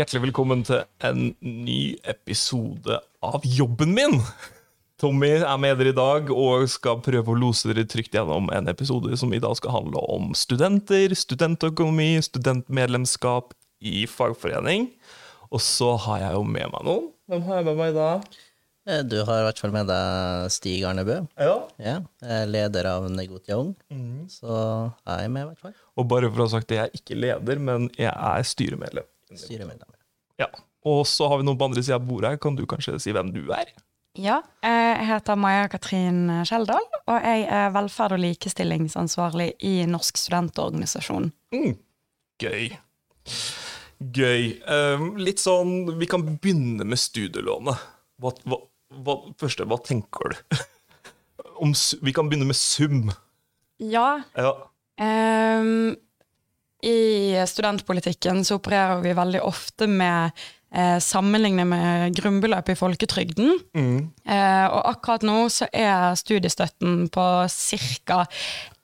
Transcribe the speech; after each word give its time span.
Hjertelig 0.00 0.30
velkommen 0.30 0.62
til 0.64 0.78
en 1.04 1.34
ny 1.44 1.90
episode 2.08 2.94
av 3.20 3.42
jobben 3.44 3.90
min. 3.92 4.14
Tommy 4.96 5.28
er 5.42 5.58
med 5.60 5.76
dere 5.76 5.92
i 5.92 5.96
dag 5.98 6.30
og 6.32 6.64
skal 6.72 7.02
prøve 7.04 7.28
å 7.28 7.36
lose 7.36 7.68
dere 7.68 7.84
trygt 7.84 8.16
gjennom 8.16 8.48
en 8.56 8.70
episode 8.72 9.12
som 9.20 9.34
i 9.36 9.42
dag 9.44 9.52
skal 9.58 9.74
handle 9.74 10.00
om 10.14 10.30
studenter, 10.32 11.12
studentøkonomi, 11.12 12.14
studentmedlemskap 12.24 13.52
i 13.84 14.06
fagforening. 14.08 14.88
Og 15.52 15.60
så 15.60 15.90
har 16.06 16.24
jeg 16.24 16.38
jo 16.38 16.48
med 16.48 16.72
meg 16.72 16.88
noen. 16.88 17.12
Hvem 17.28 17.44
har 17.50 17.60
jeg 17.60 17.68
med 17.68 17.80
meg 17.84 17.94
da? 18.00 18.08
dag? 18.88 19.06
Du 19.12 19.20
har 19.20 19.44
i 19.44 19.46
hvert 19.50 19.62
fall 19.66 19.76
med 19.76 19.92
deg 19.92 20.48
Stig 20.56 20.80
Arnebø. 20.88 21.20
Ja. 21.36 21.58
Ja, 21.76 22.00
jeg 22.24 22.40
er 22.40 22.52
leder 22.56 22.92
av 22.96 23.12
Negotia 23.12 23.60
Ung, 23.60 23.76
Mm. 23.92 24.24
så 24.32 24.48
jeg 25.04 25.28
er 25.28 25.28
med, 25.28 25.42
i 25.44 25.48
hvert 25.52 25.64
fall. 25.68 25.78
Og 26.00 26.08
bare 26.08 26.32
for 26.32 26.40
å 26.40 26.48
ha 26.48 26.56
sagt 26.56 26.72
det, 26.72 26.80
jeg 26.80 26.88
er 26.88 27.00
ikke 27.04 27.20
leder, 27.20 27.60
men 27.60 27.90
jeg 28.00 28.16
er 28.16 28.48
styremedlem. 28.56 29.04
Styremedlem. 29.38 29.92
Ja. 30.40 30.48
Og 30.88 31.04
så 31.06 31.28
har 31.28 31.38
vi 31.38 31.44
noen 31.44 31.58
på 31.60 31.66
andre 31.68 31.82
sida 31.84 31.98
av 32.00 32.06
bordet 32.08 32.30
her. 32.32 32.38
Kan 32.40 32.56
du 32.56 32.64
kanskje 32.66 32.96
si 33.02 33.12
hvem 33.12 33.32
du 33.34 33.42
er? 33.52 33.68
Ja, 34.18 34.40
jeg 34.64 35.06
heter 35.06 35.36
Maja 35.38 35.68
Katrin 35.70 36.24
Skjeldal, 36.48 36.82
og 37.06 37.22
jeg 37.22 37.44
er 37.46 37.70
velferd- 37.70 38.16
og 38.16 38.18
likestillingsansvarlig 38.24 39.52
i 39.62 39.84
Norsk 39.86 40.18
studentorganisasjon. 40.18 41.28
Mm. 41.54 41.76
Gøy. 42.42 42.72
Gøy. 44.00 44.56
Ehm, 44.66 45.10
litt 45.20 45.38
sånn 45.42 45.98
Vi 46.00 46.06
kan 46.08 46.24
begynne 46.24 46.86
med 46.88 46.98
studielånet. 46.98 47.78
Hva, 48.20 48.32
hva, 48.48 48.58
hva, 49.04 49.16
første, 49.40 49.66
hva 49.68 49.78
tenker 49.84 50.32
du? 50.32 50.56
Om, 51.60 51.74
vi 52.02 52.12
kan 52.16 52.28
begynne 52.30 52.48
med 52.48 52.56
sum. 52.56 53.10
Ja, 53.80 54.22
Ja. 54.36 54.54
ehm, 55.00 55.94
i 56.86 57.34
studentpolitikken 57.48 58.44
så 58.44 58.58
opererer 58.60 59.02
vi 59.04 59.12
veldig 59.16 59.42
ofte 59.44 59.88
med 59.90 60.30
eh, 60.74 60.98
sammenligne 61.02 61.66
med 61.68 62.16
grunnbeløpet 62.16 62.74
i 62.74 62.78
folketrygden. 62.78 63.54
Mm. 63.76 63.98
Eh, 64.24 64.66
og 64.70 64.90
akkurat 64.94 65.26
nå 65.26 65.44
så 65.52 65.68
er 65.72 66.18
studiestøtten 66.18 67.06
på 67.12 67.28
ca. 67.50 68.24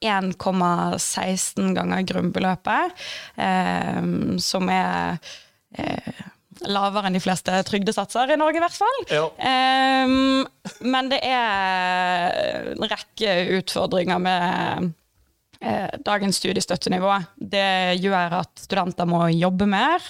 1,16 0.04 1.72
ganger 1.76 2.08
grunnbeløpet, 2.10 3.06
eh, 3.40 4.02
som 4.44 4.68
er 4.72 5.16
eh, 5.78 6.24
lavere 6.66 7.08
enn 7.08 7.16
de 7.16 7.22
fleste 7.24 7.56
trygdesatser 7.68 8.32
i 8.32 8.38
Norge, 8.40 8.60
i 8.60 8.64
hvert 8.64 8.76
fall. 8.76 9.00
Ja. 9.12 9.24
Eh, 9.40 10.84
men 10.84 11.10
det 11.12 11.22
er 11.24 12.72
en 12.74 12.88
rekke 12.92 13.40
utfordringer 13.58 14.22
med 14.22 14.94
dagens 16.06 16.40
studiestøttenivå. 16.40 17.12
Det 17.36 17.96
gjør 18.02 18.40
at 18.42 18.52
studenter 18.60 19.08
må 19.08 19.24
jobbe 19.34 19.68
mer, 19.70 20.04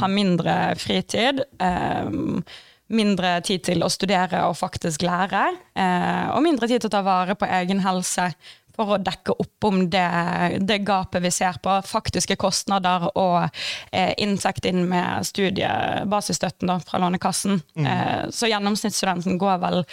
ha 0.00 0.10
mindre 0.10 0.54
fritid. 0.80 1.44
eh, 1.60 2.14
mindre 2.92 3.38
tid 3.44 3.64
til 3.64 3.84
å 3.84 3.90
studere 3.92 4.44
og 4.48 4.58
faktisk 4.58 5.04
lære, 5.06 5.46
eh, 5.74 6.26
og 6.34 6.42
mindre 6.44 6.68
tid 6.68 6.82
til 6.82 6.90
å 6.90 6.96
ta 6.96 7.02
vare 7.06 7.36
på 7.38 7.48
egen 7.60 7.80
helse 7.84 8.28
for 8.74 8.96
å 8.96 8.98
dekke 8.98 9.36
opp 9.38 9.66
om 9.68 9.84
det, 9.90 10.06
det 10.66 10.80
gapet 10.86 11.22
vi 11.22 11.30
ser 11.30 11.60
på 11.62 11.76
faktiske 11.86 12.36
kostnader 12.40 13.06
og 13.14 13.44
eh, 13.92 14.10
inntekt 14.18 14.66
inn 14.66 14.82
med 14.90 15.26
studiebasisstøtten 15.30 16.72
da, 16.72 16.80
fra 16.82 16.98
Lånekassen. 17.02 17.62
Eh, 17.78 18.24
så 18.34 18.50
gjennomsnittsstudenten 18.50 19.38
går 19.38 19.62
vel 19.62 19.84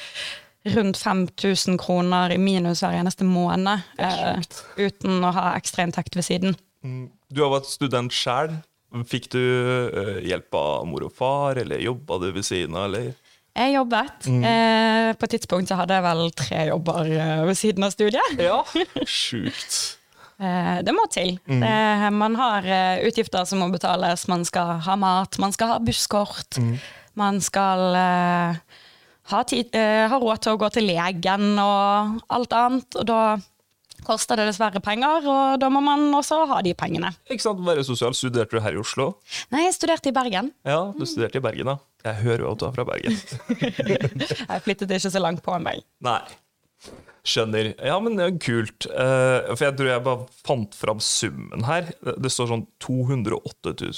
rundt 0.64 0.98
5000 0.98 1.78
kroner 1.82 2.34
i 2.36 2.38
minus 2.38 2.84
hver 2.84 3.00
eneste 3.00 3.26
måned 3.26 3.82
eh, 3.98 4.42
uten 4.78 5.24
å 5.26 5.32
ha 5.34 5.54
ekstrainntekt 5.58 6.18
ved 6.18 6.28
siden. 6.28 6.58
Mm. 6.86 7.08
Du 7.32 7.42
har 7.46 7.54
vært 7.56 7.72
student 7.72 8.14
sjøl. 8.14 8.54
Fikk 9.08 9.30
du 9.32 9.42
eh, 9.42 10.18
hjelp 10.28 10.54
av 10.58 10.86
mor 10.90 11.08
og 11.08 11.16
far, 11.16 11.62
eller 11.62 11.82
jobba 11.82 12.20
du 12.22 12.28
ved 12.36 12.46
siden 12.46 12.76
av, 12.76 12.90
eller? 12.90 13.14
Jeg 13.52 13.74
jobbet. 13.76 14.28
Eh, 14.28 15.08
på 15.20 15.28
et 15.28 15.34
tidspunkt 15.36 15.72
så 15.72 15.80
hadde 15.80 15.98
jeg 15.98 16.06
vel 16.06 16.22
tre 16.40 16.62
jobber 16.70 17.10
eh, 17.16 17.42
ved 17.48 17.58
siden 17.60 17.88
av 17.88 17.96
studiet. 17.96 18.38
Ja. 18.40 18.62
Sjukt. 19.08 19.80
Eh, 20.42 20.78
det 20.86 20.94
må 20.96 21.08
til. 21.12 21.36
Det, 21.48 21.74
man 22.16 22.38
har 22.40 22.68
utgifter 23.08 23.48
som 23.48 23.64
må 23.64 23.72
betales. 23.74 24.28
Man 24.32 24.46
skal 24.48 24.78
ha 24.86 24.96
mat, 25.00 25.40
man 25.42 25.56
skal 25.56 25.76
ha 25.76 25.82
busskort. 25.84 26.60
Man 27.20 27.42
skal 27.44 27.96
eh, 28.00 28.62
ha, 29.32 29.44
tid, 29.48 29.72
eh, 29.76 30.08
har 30.12 30.22
råd 30.22 30.44
til 30.44 30.56
å 30.56 30.60
gå 30.62 30.70
til 30.76 30.88
legen 30.90 31.56
og 31.62 32.22
alt 32.32 32.56
annet. 32.58 33.00
Og 33.00 33.08
da 33.10 33.22
koster 34.06 34.40
det 34.40 34.48
dessverre 34.50 34.82
penger, 34.84 35.28
og 35.30 35.60
da 35.62 35.70
må 35.70 35.82
man 35.86 36.08
også 36.18 36.42
ha 36.50 36.60
de 36.66 36.74
pengene. 36.78 37.12
Ikke 37.30 37.46
sant, 37.46 37.62
Være 37.66 37.86
sosial. 37.86 38.16
Studerte 38.18 38.58
du 38.58 38.64
her 38.64 38.78
i 38.78 38.82
Oslo? 38.82 39.12
Nei, 39.54 39.68
jeg 39.68 39.78
studerte 39.78 40.10
i 40.10 40.16
Bergen. 40.16 40.52
Ja, 40.68 40.84
du 40.98 41.06
studerte 41.06 41.42
i 41.42 41.46
Bergen, 41.46 41.70
da. 41.74 41.78
Jeg 42.02 42.24
hører 42.24 42.46
jo 42.48 42.54
at 42.56 42.62
du 42.62 42.66
er 42.66 42.78
fra 42.80 42.86
Bergen. 42.90 43.20
Jeg 44.52 44.64
flyttet 44.66 44.90
ikke 44.96 45.12
så 45.14 45.22
langt 45.22 45.44
på 45.46 45.54
en 45.54 45.68
vei. 45.68 45.76
Nei. 46.02 46.22
Skjønner. 47.22 47.76
Ja, 47.78 48.00
men 48.02 48.16
det 48.18 48.26
er 48.26 48.38
kult. 48.42 48.88
Eh, 48.90 49.52
for 49.54 49.68
jeg 49.68 49.76
tror 49.78 49.90
jeg 49.92 50.02
bare 50.08 50.26
fant 50.48 50.74
fram 50.74 50.98
summen 51.06 51.68
her. 51.68 51.92
Det 52.02 52.16
det 52.26 52.32
står 52.34 52.50
sånn 52.50 52.64
208 52.82 53.92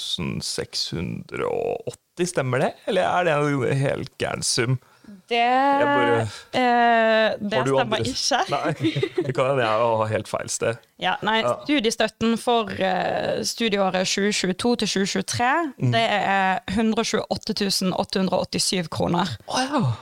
680, 0.44 2.28
stemmer 2.28 2.66
det? 2.66 2.74
Eller 2.92 3.08
er 3.08 3.24
det 3.30 3.38
en 3.40 3.80
helt 3.80 4.12
gæren 4.20 4.44
sum? 4.44 4.76
Det, 5.28 5.40
bare- 5.80 6.20
eh, 6.52 7.36
det 7.40 7.60
stemmer 7.64 7.80
andre- 7.80 8.00
ikke. 8.04 8.40
Nei, 8.54 8.72
det 9.24 9.34
kan 9.34 9.46
hende 9.50 9.64
jeg 9.64 9.84
har 9.84 10.10
helt 10.12 10.28
feil 10.28 10.50
sted. 10.52 10.80
Ja, 11.00 11.14
nei, 11.24 11.38
Studiestøtten 11.64 12.36
for 12.40 12.68
uh, 12.70 13.42
studieåret 13.46 14.04
2022 14.06 14.74
til 14.84 14.88
2023, 14.88 15.52
det 15.94 16.04
er 16.04 16.60
128 16.74 17.92
887 17.96 18.88
kroner. 18.92 19.32
Wow. 19.48 19.92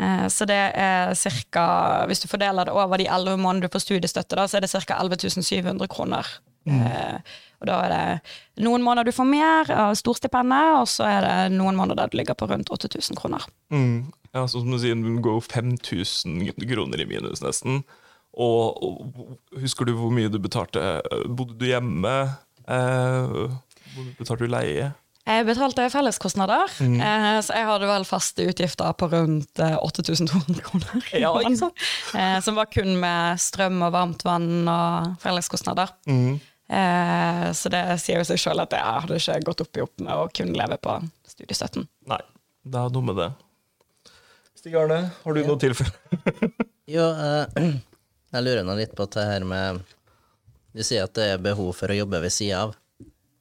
Eh, 0.00 0.26
så 0.32 0.46
det 0.48 0.56
er 0.80 1.12
ca. 1.52 1.66
Hvis 2.08 2.22
du 2.24 2.28
fordeler 2.30 2.64
det 2.64 2.72
over 2.72 2.96
de 2.96 3.04
11 3.10 3.36
månedene 3.36 3.68
du 3.68 3.72
får 3.74 3.84
studiestøtte, 3.84 4.36
da, 4.38 4.46
så 4.48 4.56
er 4.56 4.64
det 4.64 4.70
ca. 4.72 4.96
11 5.02 5.42
700 5.44 5.88
kroner. 5.92 6.26
Eh, 6.70 7.18
og 7.60 7.66
da 7.68 7.76
er 7.84 7.92
det 7.92 8.64
noen 8.64 8.82
måneder 8.84 9.08
du 9.10 9.12
får 9.16 9.26
mer 9.28 9.70
av 9.72 9.94
storstipendet, 9.98 10.70
og 10.80 10.88
så 10.88 11.04
er 11.08 11.20
det 11.26 11.58
noen 11.58 11.76
måneder 11.76 11.98
der 12.02 12.12
du 12.12 12.16
ligger 12.20 12.36
på 12.38 12.48
rundt 12.48 12.70
8000 12.72 13.16
kroner. 13.20 13.44
Mm. 13.72 14.08
Ja, 14.34 14.44
sånn 14.46 14.66
som 14.66 14.70
du 14.74 14.78
sier, 14.82 14.94
Den 14.98 15.20
går 15.24 15.38
jo 15.38 15.46
5000 15.48 16.54
kroner 16.70 17.02
i 17.02 17.08
minus 17.08 17.42
nesten. 17.44 17.82
Og, 18.30 18.78
og 18.86 19.58
husker 19.58 19.88
du 19.88 19.96
hvor 19.98 20.12
mye 20.14 20.30
du 20.30 20.38
betalte? 20.42 21.00
Bodde 21.26 21.58
du 21.58 21.66
hjemme? 21.66 22.14
Eh, 22.70 23.38
betalte 24.20 24.44
du 24.44 24.52
leie? 24.52 24.92
Jeg 25.30 25.46
betalte 25.46 25.84
felleskostnader, 25.92 26.70
eh, 26.80 27.36
så 27.44 27.54
jeg 27.54 27.66
hadde 27.68 27.88
vel 27.90 28.06
faste 28.08 28.46
utgifter 28.50 28.94
på 28.98 29.06
rundt 29.12 29.60
eh, 29.62 29.76
8200 29.76 30.56
kroner. 30.64 31.04
Ja, 31.12 31.30
ikke 31.42 31.58
sant? 31.60 31.84
Eh, 32.16 32.38
som 32.42 32.56
var 32.58 32.70
kun 32.72 32.96
med 33.02 33.38
strøm 33.42 33.82
og 33.84 33.92
varmt 33.94 34.24
vann 34.26 34.64
og 34.70 35.20
felleskostnader. 35.22 35.92
Mm. 36.08 36.40
Eh, 36.70 37.44
så 37.52 37.70
det 37.72 37.84
sier 38.02 38.22
jo 38.22 38.26
seg 38.26 38.40
sjøl 38.42 38.64
at 38.64 38.74
jeg 38.74 38.96
hadde 39.04 39.20
ikke 39.20 39.38
gått 39.50 39.62
opp 39.66 39.78
i 39.78 39.84
opp 39.84 40.02
med 40.02 40.14
å 40.16 40.26
kun 40.34 40.56
leve 40.56 40.80
på 40.82 40.96
studiestøtten. 41.28 41.86
Nei, 42.10 42.22
det 42.64 42.82
er 42.82 42.96
noe 42.96 43.10
med 43.12 43.20
det. 43.20 43.30
Stig 44.60 44.74
Arne, 44.76 45.06
har 45.22 45.32
du 45.32 45.40
noe 45.46 45.56
tilfelle? 45.56 45.94
Jo, 46.90 47.06
eh, 47.16 47.62
jeg 48.34 48.44
lurer 48.44 48.66
nå 48.66 48.74
litt 48.76 48.92
på 48.98 49.06
det 49.14 49.22
her 49.24 49.44
med 49.48 49.78
Du 50.76 50.82
sier 50.84 51.06
at 51.06 51.14
det 51.16 51.28
er 51.32 51.40
behov 51.40 51.70
for 51.78 51.88
å 51.88 51.96
jobbe 51.96 52.20
ved 52.20 52.34
sida 52.34 52.66
av, 52.66 52.74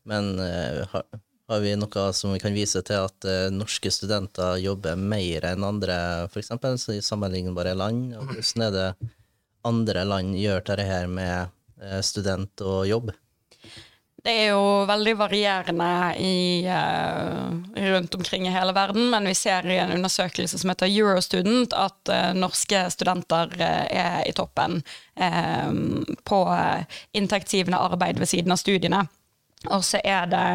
men 0.08 0.30
eh, 0.40 0.80
har, 0.94 1.04
har 1.52 1.60
vi 1.66 1.74
noe 1.76 2.06
som 2.16 2.32
vi 2.32 2.40
kan 2.40 2.56
vise 2.56 2.80
til 2.88 3.10
at 3.10 3.28
eh, 3.28 3.50
norske 3.52 3.92
studenter 3.92 4.62
jobber 4.64 4.96
mer 4.96 5.50
enn 5.50 5.66
andre, 5.68 5.98
f.eks. 6.30 6.54
i 6.96 7.02
sammenlignbare 7.04 7.76
land? 7.76 8.14
Og 8.16 8.32
hvordan 8.38 8.68
er 8.70 8.78
det 8.78 9.12
andre 9.68 10.08
land 10.08 10.40
gjør 10.40 10.64
dette 10.72 10.88
her 10.88 11.12
med 11.12 11.52
student 12.06 12.64
og 12.64 12.86
jobb? 12.88 13.12
Det 14.24 14.34
er 14.34 14.50
jo 14.52 14.64
veldig 14.90 15.14
varierende 15.20 15.90
i, 16.20 16.66
eh, 16.68 17.92
rundt 17.94 18.16
omkring 18.16 18.48
i 18.48 18.52
hele 18.52 18.74
verden, 18.76 19.10
men 19.14 19.30
vi 19.30 19.36
ser 19.38 19.68
i 19.68 19.78
en 19.80 19.94
undersøkelse 19.96 20.60
som 20.60 20.74
heter 20.74 20.92
Eurostudent 20.92 21.76
at 21.78 22.12
eh, 22.12 22.34
norske 22.36 22.84
studenter 22.92 23.54
eh, 23.60 23.86
er 24.04 24.28
i 24.28 24.36
toppen 24.36 24.82
på 26.24 26.38
inntektsgivende 27.12 27.76
arbeid 27.76 28.22
ved 28.22 28.30
siden 28.32 28.54
av 28.56 28.60
studiene. 28.62 29.02
Og 29.68 29.84
så 29.84 30.00
er 30.08 30.30
det 30.32 30.46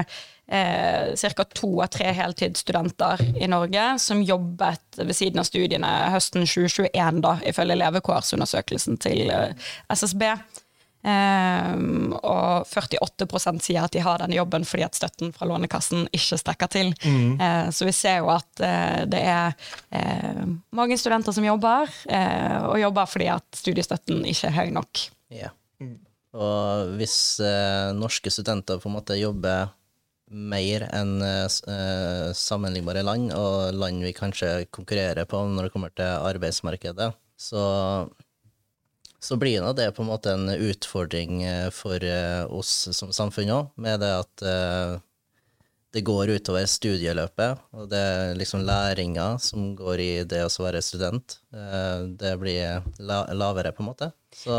eh, 0.46 1.32
ca. 1.34 1.44
to 1.44 1.70
av 1.82 1.90
tre 1.92 2.12
heltidsstudenter 2.16 3.20
i 3.40 3.48
Norge 3.50 3.98
som 3.98 4.22
jobbet 4.22 5.00
ved 5.00 5.16
siden 5.16 5.42
av 5.42 5.48
studiene 5.48 5.92
høsten 6.14 6.46
2021, 6.48 7.20
da, 7.24 7.36
ifølge 7.46 7.78
levekårsundersøkelsen 7.80 9.00
til 9.04 9.30
eh, 9.34 9.72
SSB. 9.92 10.24
Um, 11.04 12.14
og 12.16 12.64
48% 12.64 13.60
sier 13.60 13.84
at 13.84 13.92
de 13.92 14.00
har 14.00 14.22
denne 14.22 14.38
jobben 14.38 14.64
fordi 14.64 14.86
at 14.86 14.96
støtten 14.96 15.34
fra 15.36 15.44
Lånekassen 15.50 16.06
ikke 16.16 16.38
strekker 16.40 16.70
til. 16.72 16.94
Eh, 17.04 17.68
så 17.68 17.84
vi 17.84 17.92
ser 17.92 18.22
jo 18.22 18.30
at 18.32 18.62
uh, 18.64 19.02
det 19.10 19.20
er 19.20 19.52
uh, 19.92 20.46
mange 20.72 20.96
studenter 21.00 21.36
som 21.36 21.44
jobber, 21.44 21.92
eh, 22.08 22.58
og 22.70 22.80
jobber 22.80 23.10
fordi 23.10 23.28
at 23.34 23.60
studiestøtten 23.60 24.24
ikke 24.30 24.48
er 24.48 24.56
høy 24.56 24.72
nok. 24.74 25.04
Ja. 25.34 25.52
Og 26.34 26.94
hvis 26.98 27.16
eh, 27.44 27.92
norske 27.94 28.32
studenter 28.32 28.80
på 28.80 28.88
en 28.88 28.96
måte 28.96 29.18
jobber 29.20 29.74
mer 30.34 30.86
enn 30.88 31.20
sammenlignbare 32.34 33.04
land, 33.04 33.28
og 33.36 33.76
land 33.76 34.02
vi 34.02 34.14
kanskje 34.16 34.64
konkurrerer 34.72 35.28
på 35.30 35.44
når 35.46 35.68
det 35.68 35.74
kommer 35.74 35.92
til 35.94 36.24
arbeidsmarkedet, 36.32 37.12
så, 37.38 37.62
så 39.24 39.36
blir 39.40 39.62
nå 39.64 39.72
det 39.72 39.88
på 39.96 40.04
en 40.04 40.10
måte 40.10 40.34
en 40.36 40.50
utfordring 40.52 41.42
eh, 41.48 41.70
for 41.72 42.02
eh, 42.04 42.44
oss 42.52 42.90
som 42.92 43.12
samfunn 43.14 43.52
òg, 43.54 43.70
med 43.80 44.02
det 44.04 44.12
at 44.18 44.44
eh, 44.44 44.96
det 45.94 46.02
går 46.04 46.34
utover 46.34 46.66
studieløpet, 46.68 47.62
og 47.72 47.86
det 47.88 48.00
er 48.00 48.34
liksom 48.36 48.66
læringa 48.66 49.28
som 49.40 49.70
går 49.78 50.02
i 50.02 50.10
det 50.28 50.42
å 50.42 50.50
være 50.64 50.80
student. 50.82 51.36
Det 52.18 52.32
blir 52.40 52.82
lavere, 52.98 53.70
på 53.70 53.84
en 53.84 53.88
måte. 53.92 54.08
Så 54.34 54.56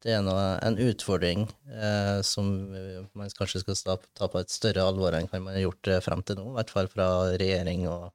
det 0.00 0.14
er 0.16 0.24
noe, 0.24 0.46
en 0.64 0.80
utfordring 0.80 1.44
som 2.24 2.48
man 3.12 3.34
kanskje 3.36 3.60
skal 3.60 4.00
ta 4.16 4.30
på 4.32 4.40
et 4.40 4.56
større 4.56 4.88
alvor 4.88 5.18
enn 5.18 5.28
man 5.34 5.52
har 5.52 5.66
gjort 5.66 5.92
frem 6.08 6.24
til 6.24 6.40
nå, 6.40 6.48
i 6.48 6.56
hvert 6.62 6.72
fall 6.72 6.88
fra 6.88 7.10
regjering 7.36 7.84
og 7.92 8.08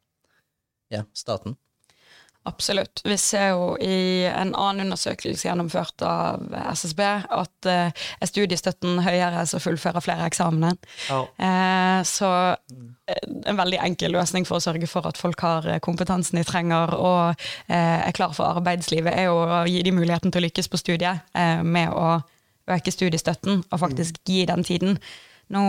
ja, 0.90 1.06
staten. 1.14 1.54
Absolutt. 2.44 3.04
Vi 3.06 3.18
ser 3.22 3.52
jo 3.54 3.76
i 3.78 4.26
en 4.26 4.56
annen 4.58 4.88
undersøkelse 4.88 5.46
gjennomført 5.46 6.02
av 6.02 6.42
SSB 6.74 7.02
at 7.06 7.70
eh, 7.70 7.92
er 7.94 8.30
studiestøtten 8.30 9.04
høyere, 9.06 9.44
så 9.46 9.60
fullfører 9.62 10.02
flere 10.02 10.26
eksamener. 10.26 10.80
Oh. 11.14 11.28
Eh, 11.38 12.02
så 12.10 12.32
eh, 12.58 13.22
en 13.46 13.62
veldig 13.62 13.84
enkel 13.86 14.16
løsning 14.18 14.50
for 14.50 14.58
å 14.58 14.66
sørge 14.66 14.90
for 14.90 15.06
at 15.06 15.22
folk 15.22 15.46
har 15.46 15.70
eh, 15.70 15.82
kompetansen 15.86 16.42
de 16.42 16.46
trenger 16.48 16.96
og 16.98 17.46
eh, 17.70 18.02
er 18.08 18.18
klar 18.18 18.34
for 18.34 18.58
arbeidslivet, 18.58 19.14
er 19.14 19.30
jo 19.30 19.38
å 19.46 19.62
gi 19.70 19.86
dem 19.86 20.02
muligheten 20.02 20.34
til 20.34 20.42
å 20.42 20.48
lykkes 20.48 20.72
på 20.74 20.82
studiet 20.82 21.22
eh, 21.38 21.62
med 21.62 21.94
å 21.94 22.24
øke 22.72 22.94
studiestøtten 22.94 23.68
og 23.70 23.84
faktisk 23.86 24.18
gi 24.26 24.48
den 24.50 24.66
tiden. 24.66 24.98
Nå 25.54 25.62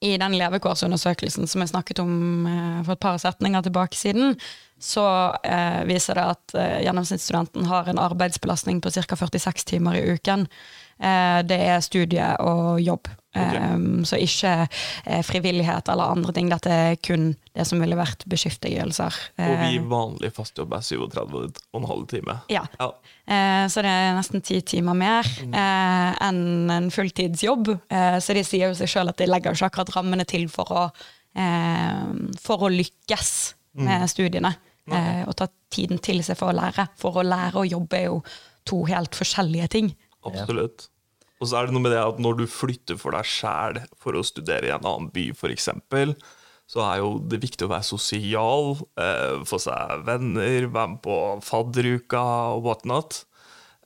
i 0.00 0.16
den 0.20 0.36
levekårsundersøkelsen 0.38 1.48
som 1.50 1.64
jeg 1.64 1.72
snakket 1.72 2.02
om 2.02 2.46
eh, 2.48 2.82
for 2.86 2.94
et 2.94 3.02
par 3.02 3.18
setninger 3.20 3.66
tilbake 3.66 3.98
siden, 3.98 4.36
så 4.80 5.06
eh, 5.44 5.82
viser 5.88 6.16
det 6.16 6.28
at 6.36 6.54
eh, 6.56 6.78
gjennomsnittsstudenten 6.86 7.68
har 7.68 7.90
en 7.90 8.00
arbeidsbelastning 8.00 8.80
på 8.80 8.92
ca. 8.94 9.16
46 9.16 9.66
timer 9.74 9.98
i 9.98 10.06
uken. 10.14 10.46
Eh, 11.00 11.40
det 11.48 11.56
er 11.70 11.80
studie 11.80 12.26
og 12.44 12.80
jobb. 12.84 13.08
Eh, 13.30 13.76
så 14.04 14.18
ikke 14.18 14.50
eh, 15.06 15.20
frivillighet 15.22 15.88
eller 15.88 16.10
andre 16.12 16.32
ting. 16.34 16.48
Dette 16.50 16.70
er 16.74 16.96
kun 16.98 17.28
det 17.54 17.66
som 17.68 17.78
ville 17.80 17.96
vært 17.98 18.24
beskyttergjørelser. 18.30 19.16
Og 19.46 19.54
vi 19.62 19.76
Eh, 19.78 19.86
vanlig 19.88 20.32
fastjobb 20.34 20.72
er 20.76 20.82
37,5 20.82 22.06
timer. 22.10 22.42
ja. 22.50 22.64
Ja. 22.80 22.90
Så 23.70 23.82
det 23.86 23.90
er 23.92 24.16
nesten 24.16 24.42
ti 24.42 24.56
timer 24.66 24.96
mer 24.98 25.26
eh, 25.46 26.16
enn 26.26 26.70
en 26.74 26.90
fulltidsjobb. 26.90 27.70
Så 28.20 28.34
de 28.34 28.42
sier 28.44 28.72
jo 28.72 28.74
seg 28.74 28.90
sjøl 28.90 29.08
at 29.12 29.20
de 29.22 29.28
legger 29.30 29.54
ikke 29.54 29.68
akkurat 29.70 29.92
rammene 29.94 30.26
til 30.26 30.48
for 30.50 30.66
å, 30.74 30.82
eh, 31.38 32.10
for 32.42 32.66
å 32.66 32.72
lykkes 32.74 33.54
med 33.78 34.08
studiene. 34.10 34.56
Og 34.90 35.36
ta 35.38 35.46
tiden 35.70 36.00
til 36.02 36.24
seg 36.26 36.36
for 36.40 36.50
å 36.50 36.56
lære. 36.58 36.88
For 36.98 37.20
å 37.22 37.22
lære 37.22 37.62
og 37.62 37.70
jobbe 37.70 38.00
er 38.00 38.08
jo 38.08 38.22
to 38.66 38.82
helt 38.90 39.14
forskjellige 39.14 39.68
ting. 39.70 39.92
Absolutt. 40.26 40.88
Og 41.40 41.48
så 41.48 41.56
er 41.56 41.66
det 41.66 41.74
noe 41.74 41.84
med 41.86 41.94
det 41.94 42.02
at 42.02 42.20
når 42.20 42.42
du 42.42 42.44
flytter 42.50 42.98
for 43.00 43.16
deg 43.16 43.24
sjæl 43.28 43.80
for 44.00 44.16
å 44.18 44.26
studere 44.26 44.68
i 44.68 44.74
en 44.74 44.84
annen 44.84 45.08
by, 45.14 45.30
f.eks., 45.32 45.70
så 46.70 46.84
er 46.86 47.00
jo 47.00 47.14
det 47.26 47.40
viktig 47.42 47.66
å 47.66 47.72
være 47.72 47.88
sosial, 47.88 48.76
eh, 49.00 49.40
få 49.48 49.58
seg 49.58 50.04
venner, 50.06 50.68
være 50.70 50.92
med 50.92 51.00
på 51.02 51.16
fadderuka 51.42 52.22
og 52.54 52.68
whatnot. 52.68 53.24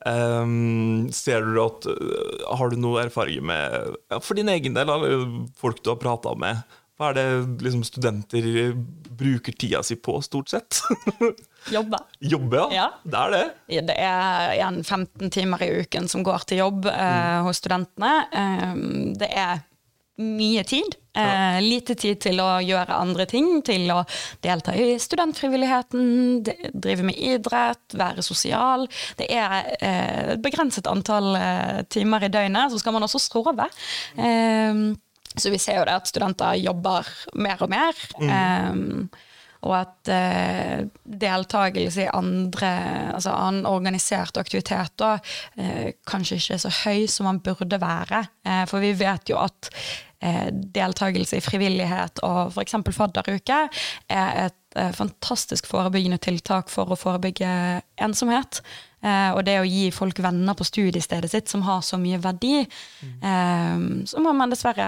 Um, 0.05 1.07
ser 1.15 1.41
du 1.41 1.55
at 1.63 1.87
eh, 1.89 2.41
Har 2.59 2.69
du 2.69 2.75
noe 2.77 3.07
erfaring 3.07 3.41
med 3.49 3.95
ja, 4.11 4.19
For 4.21 4.37
din 4.37 4.51
egen 4.53 4.75
del, 4.75 4.91
eller 4.91 5.23
folk 5.57 5.79
du 5.81 5.89
har 5.89 5.97
prata 5.97 6.35
med? 6.37 6.61
Hva 6.99 7.09
er 7.09 7.17
det 7.17 7.63
liksom 7.65 7.81
studenter 7.87 8.75
bruker 9.17 9.55
tida 9.57 9.81
si 9.83 9.97
på, 9.97 10.19
stort 10.21 10.53
sett? 10.53 10.83
Jobbe. 11.71 11.97
Jobbe, 12.21 12.57
ja. 12.57 12.67
Ja. 12.75 12.87
Det 13.03 13.21
er 13.21 13.31
det. 13.35 13.85
Det 13.89 13.95
er 13.97 14.51
igjen 14.57 14.81
15 14.85 15.31
timer 15.33 15.63
i 15.65 15.71
uken 15.81 16.07
som 16.11 16.23
går 16.23 16.45
til 16.49 16.59
jobb 16.61 16.85
eh, 16.91 17.39
hos 17.47 17.57
studentene. 17.63 18.11
Eh, 18.31 18.75
det 19.17 19.31
er 19.33 19.63
mye 20.21 20.61
tid. 20.63 20.93
Eh, 21.15 21.57
lite 21.59 21.95
tid 21.99 22.21
til 22.23 22.37
å 22.39 22.61
gjøre 22.63 22.95
andre 22.95 23.25
ting. 23.27 23.49
Til 23.67 23.89
å 23.91 23.97
delta 24.45 24.71
i 24.79 24.93
studentfrivilligheten, 25.01 26.43
de- 26.45 26.69
drive 26.71 27.03
med 27.03 27.17
idrett, 27.19 27.95
være 27.99 28.23
sosial. 28.23 28.87
Det 29.19 29.27
er 29.31 29.73
eh, 29.81 30.33
et 30.35 30.41
begrenset 30.45 30.87
antall 30.87 31.35
eh, 31.35 31.81
timer 31.91 32.23
i 32.23 32.31
døgnet. 32.31 32.71
Så 32.71 32.79
skal 32.79 32.95
man 32.95 33.03
også 33.07 33.19
sove. 33.25 33.67
Eh, 34.15 34.85
så 35.35 35.51
vi 35.51 35.59
ser 35.59 35.81
jo 35.81 35.85
det 35.89 35.97
at 35.99 36.07
studenter 36.07 36.55
jobber 36.63 37.07
mer 37.35 37.59
og 37.65 37.69
mer. 37.73 37.97
Eh, 38.23 38.71
og 39.65 39.75
at 39.79 40.11
eh, 40.13 40.85
deltakelse 41.05 42.05
i 42.05 42.11
andre, 42.13 42.71
altså 43.15 43.33
annen 43.33 43.65
organisert 43.69 44.37
aktivitet 44.37 44.93
da, 45.01 45.15
eh, 45.57 45.95
kanskje 46.07 46.39
ikke 46.39 46.57
er 46.57 46.65
så 46.65 46.73
høy 46.83 47.05
som 47.11 47.29
man 47.29 47.41
burde 47.45 47.79
være. 47.81 48.25
Eh, 48.45 48.65
for 48.69 48.83
vi 48.83 48.93
vet 48.99 49.31
jo 49.31 49.39
at 49.41 49.71
eh, 50.21 50.49
deltakelse 50.51 51.39
i 51.39 51.43
frivillighet 51.45 52.21
og 52.27 52.53
f.eks. 52.53 52.77
fadderuke 52.95 53.61
er 53.65 54.43
et 54.45 54.77
eh, 54.77 54.91
fantastisk 54.95 55.69
forebyggende 55.71 56.21
tiltak 56.21 56.69
for 56.73 56.93
å 56.93 56.99
forebygge 56.99 57.49
ensomhet. 58.05 58.61
Eh, 59.05 59.31
og 59.33 59.43
det 59.49 59.59
å 59.61 59.67
gi 59.69 59.89
folk 59.93 60.21
venner 60.23 60.57
på 60.57 60.67
studiestedet 60.67 61.31
sitt 61.33 61.51
som 61.51 61.65
har 61.65 61.81
så 61.85 61.97
mye 62.01 62.21
verdi, 62.21 62.61
eh, 62.61 63.75
så 64.09 64.21
må 64.23 64.33
man 64.37 64.53
dessverre 64.53 64.87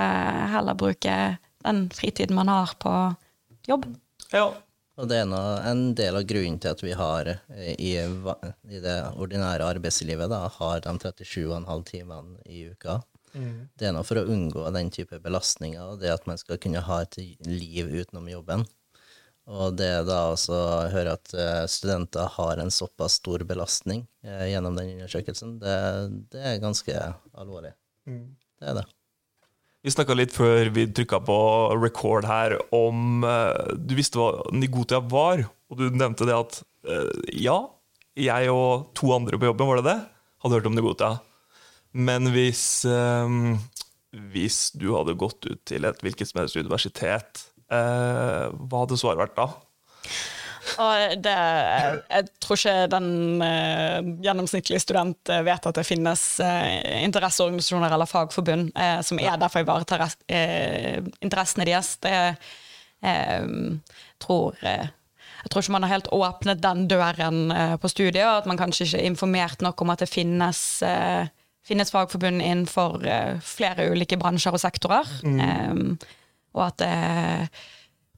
heller 0.53 0.77
bruke 0.77 1.18
den 1.65 1.88
fritiden 1.94 2.38
man 2.38 2.53
har 2.53 2.77
på 2.80 2.94
jobb. 3.68 3.89
Ja. 4.31 4.51
Og 4.97 5.09
det 5.09 5.19
er 5.21 5.33
en 5.69 5.83
del 5.97 6.17
av 6.17 6.25
grunnen 6.25 6.57
til 6.61 6.73
at 6.73 6.81
vi 6.81 6.95
har 6.97 7.29
eh, 7.29 7.73
i, 7.77 7.91
i 8.01 8.79
det 8.81 8.97
ordinære 9.13 9.67
arbeidslivet 9.75 10.31
da, 10.31 10.47
har 10.57 10.81
de 10.85 10.95
37,5 10.97 11.85
timene 11.91 12.41
i 12.49 12.65
uka. 12.71 13.01
Det 13.77 13.85
er 13.85 13.94
nå 13.94 14.01
for 14.07 14.17
å 14.17 14.25
unngå 14.33 14.63
den 14.73 14.89
type 14.94 15.19
belastninger, 15.21 15.83
og 15.83 16.01
det 16.01 16.09
at 16.09 16.25
man 16.29 16.39
skal 16.41 16.57
kunne 16.61 16.81
ha 16.81 17.01
et 17.03 17.19
liv 17.45 17.91
utenom 17.91 18.29
jobben. 18.31 18.65
Og 19.47 19.77
det 19.80 19.92
da 20.09 20.23
også 20.33 20.56
å 20.57 20.87
høre 20.92 21.13
at 21.16 21.31
eh, 21.37 21.63
studenter 21.71 22.27
har 22.33 22.59
en 22.59 22.73
såpass 22.73 23.19
stor 23.21 23.45
belastning 23.47 24.04
eh, 24.25 24.49
gjennom 24.51 24.75
den 24.75 24.97
undersøkelsen, 24.97 25.56
det, 25.61 25.77
det 26.33 26.44
er 26.44 26.63
ganske 26.63 26.97
alvorlig. 27.37 27.71
Det 28.59 28.73
er 28.73 28.81
det. 28.81 28.87
Vi 29.86 29.94
snakka 29.94 30.16
litt 30.18 30.34
før 30.36 30.72
vi 30.74 30.88
trykka 30.90 31.19
på 31.28 31.38
record 31.78 32.26
her 32.28 32.57
om 32.76 33.24
eh, 33.28 33.74
Du 33.78 33.94
visste 33.98 34.19
hva 34.19 34.42
Nigotia 34.56 35.00
var, 35.00 35.46
og 35.69 35.80
du 35.80 35.88
nevnte 35.94 36.28
det 36.28 36.36
at 36.36 36.60
eh, 36.90 37.12
ja, 37.46 37.60
jeg 38.18 38.50
og 38.52 38.90
to 38.98 39.12
andre 39.16 39.38
på 39.38 39.52
jobben, 39.52 39.69
var 39.69 39.81
det 39.81 39.92
det? 39.92 40.00
Hadde 40.44 40.60
hørt 40.60 40.69
om 40.69 40.78
Nigotia. 40.78 41.12
Men 41.98 42.31
hvis 42.34 42.64
eh, 42.90 43.38
Hvis 44.34 44.60
du 44.74 44.90
hadde 44.96 45.18
gått 45.19 45.46
ut 45.46 45.62
til 45.69 45.86
et 45.88 46.04
hvilket 46.04 46.31
som 46.31 46.42
helst 46.42 46.57
universitet, 46.57 47.46
hva 47.68 48.80
hadde 48.80 48.96
svaret 48.96 49.19
vært 49.19 49.34
da? 49.36 49.50
Og 50.81 51.24
det, 51.24 51.36
jeg 52.12 52.28
tror 52.44 52.59
ikke 52.59 52.76
den 52.92 53.09
eh, 53.45 54.09
gjennomsnittlige 54.26 54.81
student 54.83 55.31
eh, 55.31 55.44
vet 55.47 55.68
at 55.69 55.80
det 55.80 55.86
finnes 55.88 56.24
eh, 56.44 57.04
interesseorganisasjoner 57.06 57.95
eller 57.95 58.09
fagforbund 58.09 58.71
eh, 58.76 59.00
som 59.06 59.21
er 59.21 59.40
der 59.40 59.52
for 59.54 59.62
å 59.62 59.68
ivareta 59.68 60.09
eh, 60.28 61.00
interessene 61.24 61.68
deres. 61.69 61.95
Det 62.04 62.14
eh, 62.18 63.47
tror 64.24 64.57
jeg 64.62 65.52
tror 65.54 65.64
ikke 65.64 65.76
man 65.78 65.86
har 65.86 65.94
helt 65.94 66.12
åpnet 66.12 66.59
den 66.59 66.88
døren 66.92 67.52
på 67.80 67.90
studiet, 67.92 68.26
og 68.26 68.42
at 68.42 68.47
man 68.50 68.57
kanskje 68.59 68.88
ikke 68.88 69.00
er 69.00 69.06
informert 69.07 69.62
nok 69.64 69.80
om 69.86 69.92
at 69.94 70.02
det 70.02 70.09
finnes, 70.09 70.59
finnes 71.64 71.94
fagforbund 71.94 72.42
innenfor 72.42 73.06
flere 73.45 73.86
ulike 73.94 74.18
bransjer 74.19 74.57
og 74.57 74.59
sektorer. 74.59 75.07
Eh, 75.24 76.09
og 76.57 76.64
at 76.66 76.81
det 76.81 76.92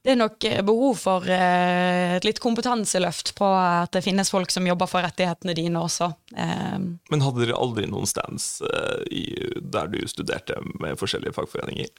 det 0.02 0.14
er 0.14 0.18
nok 0.20 0.44
eh, 0.48 0.62
behov 0.64 0.96
for 1.02 1.26
eh, 1.28 2.16
et 2.16 2.24
litt 2.26 2.40
kompetanseløft 2.40 3.34
på 3.38 3.48
at 3.52 3.92
det 3.92 4.04
finnes 4.06 4.32
folk 4.32 4.52
som 4.52 4.66
jobber 4.68 4.88
for 4.90 5.04
rettighetene 5.04 5.54
dine 5.56 5.82
også. 5.84 6.10
Eh, 6.36 6.78
Men 6.80 7.24
hadde 7.26 7.44
dere 7.44 7.58
aldri 7.60 7.86
noen 7.90 8.08
stands 8.08 8.62
eh, 8.64 9.56
der 9.60 9.92
du 9.92 10.00
studerte 10.08 10.56
med 10.80 10.98
forskjellige 11.00 11.36
fagforeninger? 11.36 11.92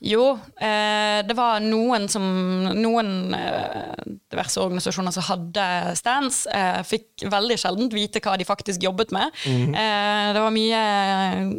Jo, 0.00 0.38
eh, 0.56 1.20
det 1.28 1.34
var 1.36 1.60
noen 1.60 2.06
som 2.08 2.22
Noen 2.78 3.34
eh, 3.36 4.04
diverse 4.32 4.56
organisasjoner 4.62 5.12
som 5.12 5.26
hadde 5.28 5.66
stands, 5.98 6.46
eh, 6.46 6.80
fikk 6.88 7.26
veldig 7.30 7.58
sjelden 7.60 7.90
vite 7.92 8.22
hva 8.24 8.38
de 8.40 8.46
faktisk 8.48 8.82
jobbet 8.82 9.12
med. 9.12 9.30
eh, 9.44 10.32
det 10.32 10.40
var 10.40 10.50
mye 10.54 10.82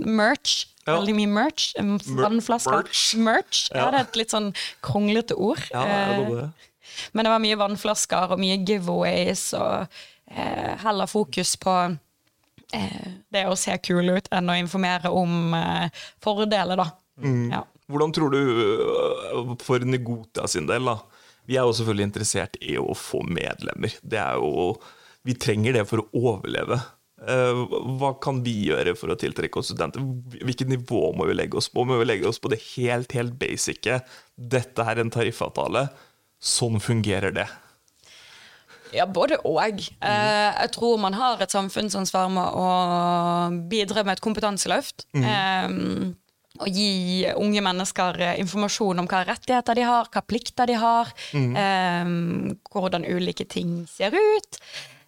merch. 0.10 0.65
Ja. 0.88 0.95
Veldig 0.98 1.13
mye 1.19 1.27
merch. 1.29 1.74
eh, 1.77 1.83
Vannflasker. 2.17 2.71
merch. 2.81 3.15
merch. 3.15 3.69
Ja. 3.71 3.77
Ja. 3.86 3.91
det 3.91 4.00
er 4.00 4.07
et 4.10 4.15
litt 4.24 4.33
sånn 4.33 4.53
kronglete 4.81 5.38
ord. 5.38 5.62
Ja, 5.71 5.86
jeg 5.86 6.25
Eh, 6.25 6.36
det. 6.36 6.51
Men 7.13 7.25
det 7.25 7.31
var 7.31 7.39
mye 7.39 7.57
vannflasker 7.57 8.31
og 8.33 8.39
mye 8.41 8.57
giveaways, 8.65 9.53
og 9.53 9.88
eh, 10.31 10.74
heller 10.83 11.05
fokus 11.07 11.55
på 11.62 11.75
eh, 12.74 13.07
det 13.31 13.45
å 13.48 13.55
se 13.57 13.77
kul 13.77 14.10
ut 14.17 14.27
enn 14.31 14.50
å 14.50 14.57
informere 14.60 15.10
om 15.13 15.53
eh, 15.53 15.89
fordeler, 16.24 16.75
da. 16.81 16.89
Ja. 17.21 17.63
Hvordan 17.91 18.13
tror 18.15 18.33
du 18.33 18.39
øh, 18.39 19.51
for 19.62 19.83
Negotia 19.88 20.48
sin 20.51 20.69
del, 20.69 20.88
da? 20.88 20.98
Vi 21.50 21.57
er 21.57 21.65
jo 21.67 21.75
selvfølgelig 21.75 22.07
interessert 22.10 22.57
i 22.63 22.77
å 22.79 22.93
få 22.95 23.24
medlemmer. 23.27 23.93
Det 24.05 24.19
er 24.21 24.39
jo, 24.39 24.75
vi 25.27 25.36
trenger 25.41 25.79
det 25.79 25.88
for 25.89 26.03
å 26.03 26.10
overleve. 26.31 26.77
Eh, 27.21 27.63
Hva 28.00 28.13
kan 28.21 28.39
vi 28.45 28.53
gjøre 28.69 28.95
for 28.98 29.13
å 29.13 29.17
tiltrekke 29.19 29.60
oss 29.62 29.71
studenter? 29.71 30.03
Hvilket 30.41 30.69
nivå 30.71 31.12
må 31.17 31.27
vi 31.29 31.36
legge 31.38 31.60
oss 31.60 31.69
på? 31.69 31.83
Må 31.86 32.00
vi 32.01 32.07
legge 32.07 32.29
oss 32.29 32.39
på 32.41 32.50
det 32.53 32.62
helt, 32.75 33.13
helt 33.17 33.36
basice? 33.41 34.00
Dette 34.38 34.86
er 34.86 35.01
en 35.03 35.12
tariffavtale. 35.13 35.88
Sånn 36.41 36.79
fungerer 36.81 37.36
det. 37.36 37.50
Ja, 38.91 39.05
både 39.07 39.38
og. 39.48 39.60
Eh, 39.62 40.50
jeg 40.57 40.71
tror 40.75 40.98
man 41.00 41.15
har 41.15 41.41
et 41.41 41.53
samfunnsansvar 41.53 42.31
med 42.33 42.57
å 42.60 42.65
bidra 43.71 44.03
med 44.03 44.17
et 44.17 44.24
kompetanseløft. 44.25 45.05
Eh, 45.15 45.67
og 46.60 46.67
gi 46.67 47.25
unge 47.39 47.62
mennesker 47.63 48.20
eh, 48.22 48.39
informasjon 48.43 49.00
om 49.00 49.08
hva 49.10 49.24
rettigheter 49.27 49.77
de 49.77 49.86
har, 49.88 50.10
hva 50.12 50.22
plikter 50.27 50.67
de 50.67 50.75
har, 50.81 51.12
eh, 51.34 52.12
hvordan 52.74 53.08
ulike 53.08 53.48
ting 53.48 53.86
ser 53.89 54.12
ut. 54.17 54.60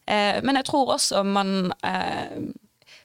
Eh, 0.08 0.40
men 0.44 0.56
jeg 0.60 0.70
tror 0.70 0.96
også 0.96 1.24
man 1.28 1.74
eh, 1.84 2.40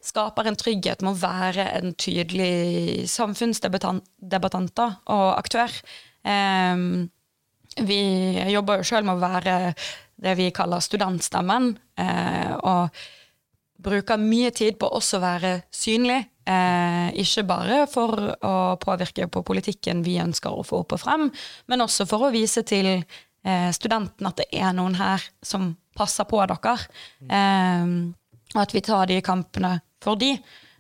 skaper 0.05 0.49
en 0.49 0.59
trygghet 0.59 1.03
med 1.03 1.17
å 1.17 1.21
være 1.21 1.67
en 1.81 1.95
tydelig 1.99 3.09
samfunnsdebattant 3.11 4.83
og 5.11 5.29
aktør. 5.35 5.75
Eh, 6.23 6.77
vi 7.79 8.01
jobber 8.55 8.81
jo 8.81 8.89
sjøl 8.89 9.07
med 9.07 9.19
å 9.19 9.23
være 9.23 9.75
det 10.19 10.35
vi 10.39 10.49
kaller 10.55 10.83
studentstemmen, 10.83 11.77
eh, 11.99 12.55
og 12.67 12.89
bruker 13.79 14.19
mye 14.19 14.51
tid 14.51 14.79
på 14.81 14.89
også 14.91 15.21
å 15.21 15.23
være 15.23 15.53
synlig. 15.71 16.25
Eh, 16.49 17.09
ikke 17.21 17.45
bare 17.45 17.83
for 17.91 18.15
å 18.41 18.55
påvirke 18.81 19.27
på 19.29 19.43
politikken 19.45 20.01
vi 20.07 20.17
ønsker 20.23 20.55
å 20.55 20.65
få 20.65 20.83
opp 20.85 20.95
og 20.97 21.03
frem, 21.03 21.27
men 21.69 21.85
også 21.85 22.07
for 22.09 22.25
å 22.25 22.31
vise 22.33 22.63
til 22.69 22.95
eh, 22.95 23.69
studentene 23.77 24.31
at 24.31 24.41
det 24.41 24.47
er 24.57 24.73
noen 24.77 24.97
her 24.97 25.25
som 25.45 25.75
passer 25.99 26.25
på 26.31 26.41
dere. 26.49 26.79
Eh, 27.29 27.93
og 28.55 28.63
at 28.63 28.73
vi 28.73 28.85
tar 28.87 29.11
de 29.11 29.21
kampene 29.25 29.75
for 30.01 30.17
de. 30.17 30.31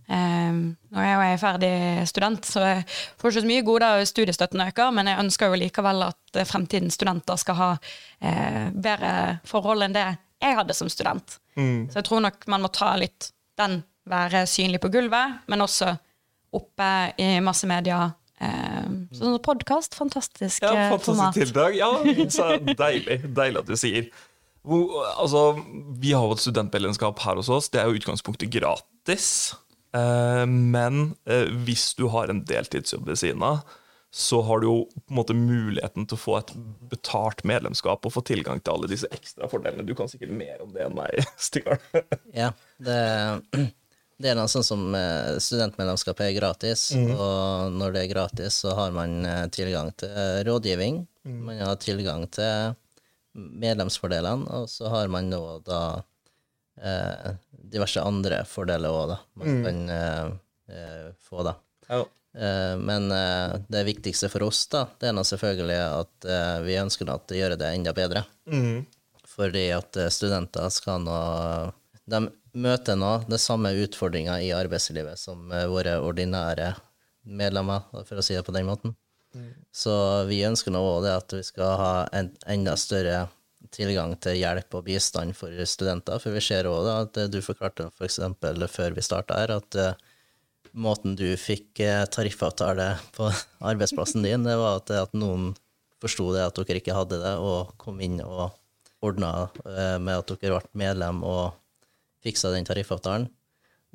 Eh, 0.08 0.56
nå 0.56 1.02
er 1.04 1.34
jo 1.34 1.40
ferdig 1.42 1.75
student, 2.08 2.48
så 2.48 2.64
jeg 2.64 2.87
får 3.20 3.34
ikke 3.34 3.44
så 3.44 3.50
mye 3.50 3.66
gode 3.66 3.92
av 3.92 4.06
studiestøtten 4.08 4.64
øker, 4.70 4.94
men 4.96 5.10
jeg 5.10 5.20
ønsker 5.26 5.52
jo 5.52 5.60
likevel 5.66 6.06
at 6.06 6.40
fremtidens 6.48 6.96
studenter 6.96 7.37
skal 7.40 7.60
ha 7.60 7.70
eh, 7.76 8.64
bedre 8.72 9.12
forhold 9.48 9.84
enn 9.84 9.98
det 9.98 10.06
jeg 10.38 10.56
hadde 10.56 10.76
som 10.80 10.88
student. 10.88 11.37
Så 11.58 11.98
jeg 11.98 12.06
tror 12.06 12.22
nok 12.22 12.44
man 12.46 12.62
må 12.62 12.68
ta 12.70 12.92
litt 12.96 13.32
den, 13.58 13.80
være 14.11 14.45
synlig 14.50 14.81
på 14.83 14.91
gulvet, 14.95 15.38
men 15.50 15.65
også 15.65 15.93
oppe 16.57 16.88
i 17.21 17.37
massemedia. 17.45 18.07
Eh, 18.41 18.88
sånn 19.19 19.38
podkast, 19.43 19.97
fantastisk 19.99 20.62
Ja, 20.62 20.71
eh, 20.73 20.91
fantastisk 20.93 21.09
format. 21.11 21.35
tiltak. 21.38 21.75
Ja, 21.77 21.91
så 22.31 22.50
deilig. 22.79 23.21
Deilig 23.35 23.65
at 23.65 23.71
du 23.73 23.77
sier. 23.79 24.11
Hvor, 24.69 24.93
altså, 25.17 25.43
vi 25.99 26.12
har 26.12 26.27
jo 26.29 26.37
et 26.37 26.43
studentmedlemskap 26.45 27.19
her 27.25 27.38
hos 27.41 27.49
oss. 27.53 27.69
Det 27.73 27.81
er 27.81 27.88
jo 27.88 27.99
utgangspunktet 27.99 28.50
gratis. 28.53 29.29
Eh, 29.97 30.45
men 30.47 31.15
eh, 31.27 31.49
hvis 31.67 31.91
du 31.99 32.07
har 32.12 32.29
en 32.31 32.43
deltidsjobb 32.47 33.07
ved 33.09 33.21
siden 33.21 33.43
av, 33.47 33.62
så 34.15 34.41
har 34.47 34.61
du 34.62 34.67
jo 34.69 34.77
på 34.88 35.12
en 35.12 35.19
måte 35.19 35.35
muligheten 35.37 36.07
til 36.09 36.17
å 36.17 36.21
få 36.21 36.37
et 36.38 36.53
betalt 36.88 37.43
medlemskap 37.49 38.07
og 38.09 38.12
få 38.15 38.23
tilgang 38.25 38.61
til 38.65 38.73
alle 38.77 38.88
disse 38.88 39.09
ekstra 39.12 39.49
fordelene. 39.53 39.85
Du 39.88 39.93
kan 39.99 40.09
sikkert 40.09 40.33
mer 40.33 40.62
om 40.65 40.71
det 40.73 40.87
enn 40.87 40.97
meg, 40.97 41.19
Stigard. 41.49 41.83
Ja, 42.33 42.53
det, 42.81 42.97
det 44.18 44.30
er 44.32 44.34
noe 44.38 44.50
sånn 44.50 44.64
som 44.66 44.82
eh, 44.98 45.37
studentmedlemskapet 45.38 46.26
er 46.30 46.37
gratis, 46.40 46.88
og 47.14 47.72
når 47.78 47.92
det 47.94 48.00
er 48.04 48.12
gratis, 48.14 48.56
så 48.64 48.75
har 48.75 48.90
man 48.96 49.25
eh, 49.25 49.46
tilgang 49.54 49.92
til 49.96 50.10
eh, 50.10 50.40
rådgivning, 50.48 51.06
man 51.28 51.58
har 51.60 51.76
tilgang 51.76 52.25
til 52.32 52.75
medlemsfordelene, 53.38 54.48
og 54.50 54.68
så 54.70 54.88
har 54.90 55.08
man 55.12 55.28
nå 55.30 55.40
da 55.66 55.80
eh, 56.82 57.34
diverse 57.68 58.02
andre 58.02 58.42
fordeler 58.48 58.90
òg, 58.94 59.10
da, 59.12 59.18
man 59.38 59.64
kan 59.66 59.82
eh, 59.94 61.10
få, 61.28 61.42
da. 61.46 61.54
Ja. 61.88 62.00
Eh, 62.38 62.75
Men 62.80 63.08
det 63.70 63.84
viktigste 63.88 64.28
for 64.32 64.44
oss 64.48 64.66
da, 64.72 64.87
det 65.00 65.08
er 65.10 65.16
nå 65.16 65.25
selvfølgelig 65.26 65.78
at 66.00 66.28
vi 66.66 66.76
ønsker 66.80 67.08
at 67.14 67.26
det 67.30 67.38
gjør 67.40 67.56
det 67.60 67.70
enda 67.75 67.94
bedre. 67.96 68.25
Fordi 69.28 69.68
at 69.76 69.96
studenter 70.10 70.66
skal 70.75 71.04
nå 71.04 71.18
De 72.08 72.20
møter 72.59 72.99
nå 72.99 73.12
det 73.31 73.41
samme 73.43 73.73
utfordringer 73.85 74.43
i 74.45 74.53
arbeidslivet 74.57 75.21
som 75.21 75.50
eh, 75.53 75.69
våre 75.71 75.99
ordinære 76.03 76.75
medlemmer, 77.29 77.85
for 78.09 78.19
å 78.19 78.25
si 78.25 78.37
det 78.37 78.45
på 78.47 78.55
den 78.57 78.69
måten. 78.69 78.97
Så 79.75 79.93
vi 80.27 80.41
ønsker 80.49 80.73
nå 80.73 80.81
òg 80.81 81.03
det 81.05 81.12
at 81.12 81.35
vi 81.37 81.43
skal 81.45 81.75
ha 81.79 81.93
en 82.17 82.31
enda 82.49 82.75
større 82.81 83.27
tilgang 83.75 84.15
til 84.23 84.38
hjelp 84.38 84.79
og 84.79 84.87
bistand 84.87 85.37
for 85.37 85.53
studenter. 85.69 86.17
For 86.23 86.33
vi 86.33 86.43
ser 86.43 86.71
òg 86.71 86.88
at 86.95 87.21
eh, 87.21 87.31
du 87.31 87.41
forklarte 87.45 87.91
f.eks. 87.93 88.21
For 88.41 88.73
før 88.73 88.97
vi 88.97 89.05
starta 89.05 89.43
her, 89.43 89.55
at 89.59 89.79
eh, 89.79 90.09
måten 90.73 91.17
du 91.19 91.29
fikk 91.41 91.83
tariffavtale 92.15 92.95
på 93.17 93.29
arbeidsplassen 93.71 94.25
din, 94.25 94.49
det 94.49 94.57
var 94.59 94.81
at, 94.81 94.95
at 95.09 95.17
noen 95.17 95.53
forsto 96.00 96.31
det 96.33 96.47
at 96.47 96.59
dere 96.62 96.81
ikke 96.81 96.97
hadde 96.97 97.21
det, 97.21 97.37
og 97.43 97.75
kom 97.81 98.00
inn 98.05 98.21
og 98.23 98.53
ordna 99.03 99.49
med 100.03 100.12
at 100.15 100.31
dere 100.31 100.59
ble 100.59 100.79
medlem 100.79 101.25
og 101.27 101.57
fiksa 102.28 102.52
den 102.54 102.68
tariffavtalen. 102.68 103.26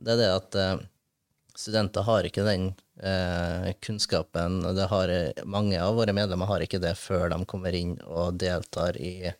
Det 0.04 0.16
er 0.16 0.20
det 0.20 0.32
at 0.34 0.58
eh, 0.60 0.82
studenter 1.56 2.06
har 2.08 2.28
ikke 2.28 2.46
den 2.48 2.72
eh, 3.02 3.72
kunnskapen, 3.86 4.64
har, 4.90 5.14
mange 5.46 5.80
av 5.82 5.96
våre 6.00 6.16
medlemmer 6.16 6.50
har 6.50 6.66
ikke 6.66 6.82
det 6.84 6.96
før 7.00 7.30
de 7.34 7.40
kommer 7.50 7.78
inn 7.78 7.96
og 8.04 8.40
deltar 8.42 8.98
i 8.98 9.32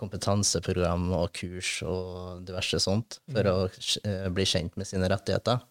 kompetanseprogram 0.00 1.06
og 1.14 1.30
kurs 1.38 1.76
og 1.86 2.42
diverse 2.46 2.80
sånt, 2.82 3.20
for 3.30 3.48
å 3.48 3.56
eh, 4.04 4.28
bli 4.34 4.46
kjent 4.48 4.76
med 4.76 4.90
sine 4.90 5.08
rettigheter. 5.10 5.62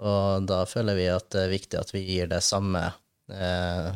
Og 0.00 0.46
da 0.48 0.64
føler 0.68 0.96
vi 0.96 1.08
at 1.12 1.28
det 1.32 1.46
er 1.46 1.54
viktig 1.54 1.80
at 1.80 1.94
vi 1.94 2.04
gir 2.06 2.30
det 2.30 2.40
samme 2.44 2.86
eh, 3.30 3.90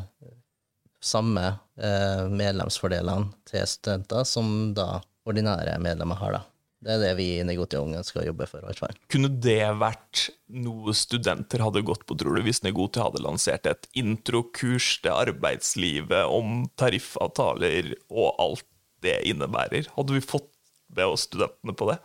samme 1.04 1.44
eh, 1.76 2.24
medlemsfordelene 2.32 3.32
til 3.48 3.66
studenter 3.68 4.24
som 4.28 4.72
da 4.76 5.02
ordinære 5.28 5.76
medlemmer 5.82 6.20
har, 6.20 6.38
da. 6.38 6.53
Det 6.84 6.92
er 6.92 7.00
det 7.00 7.12
vi 7.16 7.26
i 7.38 7.44
Negotia 7.46 7.80
Ungen 7.80 8.04
skal 8.04 8.26
jobbe 8.28 8.46
for, 8.50 8.60
hvert 8.66 8.80
fall. 8.82 8.96
Kunne 9.12 9.30
det 9.32 9.62
vært 9.80 10.26
noe 10.52 10.92
studenter 10.96 11.64
hadde 11.64 11.84
gått 11.86 12.04
på, 12.04 12.16
tror 12.20 12.36
du, 12.36 12.42
hvis 12.44 12.60
Negotia 12.66 13.06
hadde 13.06 13.22
lansert 13.24 13.68
et 13.70 13.88
introkurs 13.96 14.98
til 15.04 15.14
arbeidslivet 15.14 16.28
om 16.28 16.66
tariffavtaler 16.80 17.94
og 18.12 18.34
alt 18.36 18.68
det 19.04 19.16
innebærer? 19.30 19.88
Hadde 19.96 20.18
vi 20.18 20.24
fått 20.24 20.50
med 20.94 21.08
oss 21.08 21.24
studentene 21.30 21.72
på 21.76 21.88
det? 21.88 21.98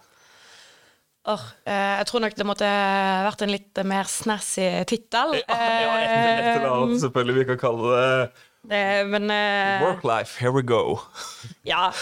Eh, 1.65 1.95
jeg 1.99 2.09
tror 2.09 2.23
nok 2.25 2.35
det 2.39 2.45
måtte 2.47 2.69
vært 3.29 3.41
en 3.45 3.51
litt 3.53 3.81
mer 3.87 4.07
snazzy 4.09 4.67
tittel. 4.89 5.35
Ja, 5.41 5.57
ja, 5.57 5.95
et, 6.03 6.13
et 6.13 6.51
eller 6.59 6.69
annet, 6.75 7.01
selvfølgelig. 7.03 7.35
Vi 7.41 7.49
kan 7.53 7.59
kalle 7.67 7.95
det 7.95 8.13
Eh, 8.69 9.05
men 9.07 9.29
eh, 9.31 9.79
Work 9.81 10.03
life, 10.03 10.35
here 10.37 10.51
we 10.51 10.61
go. 10.67 10.99
ja, 11.65 11.93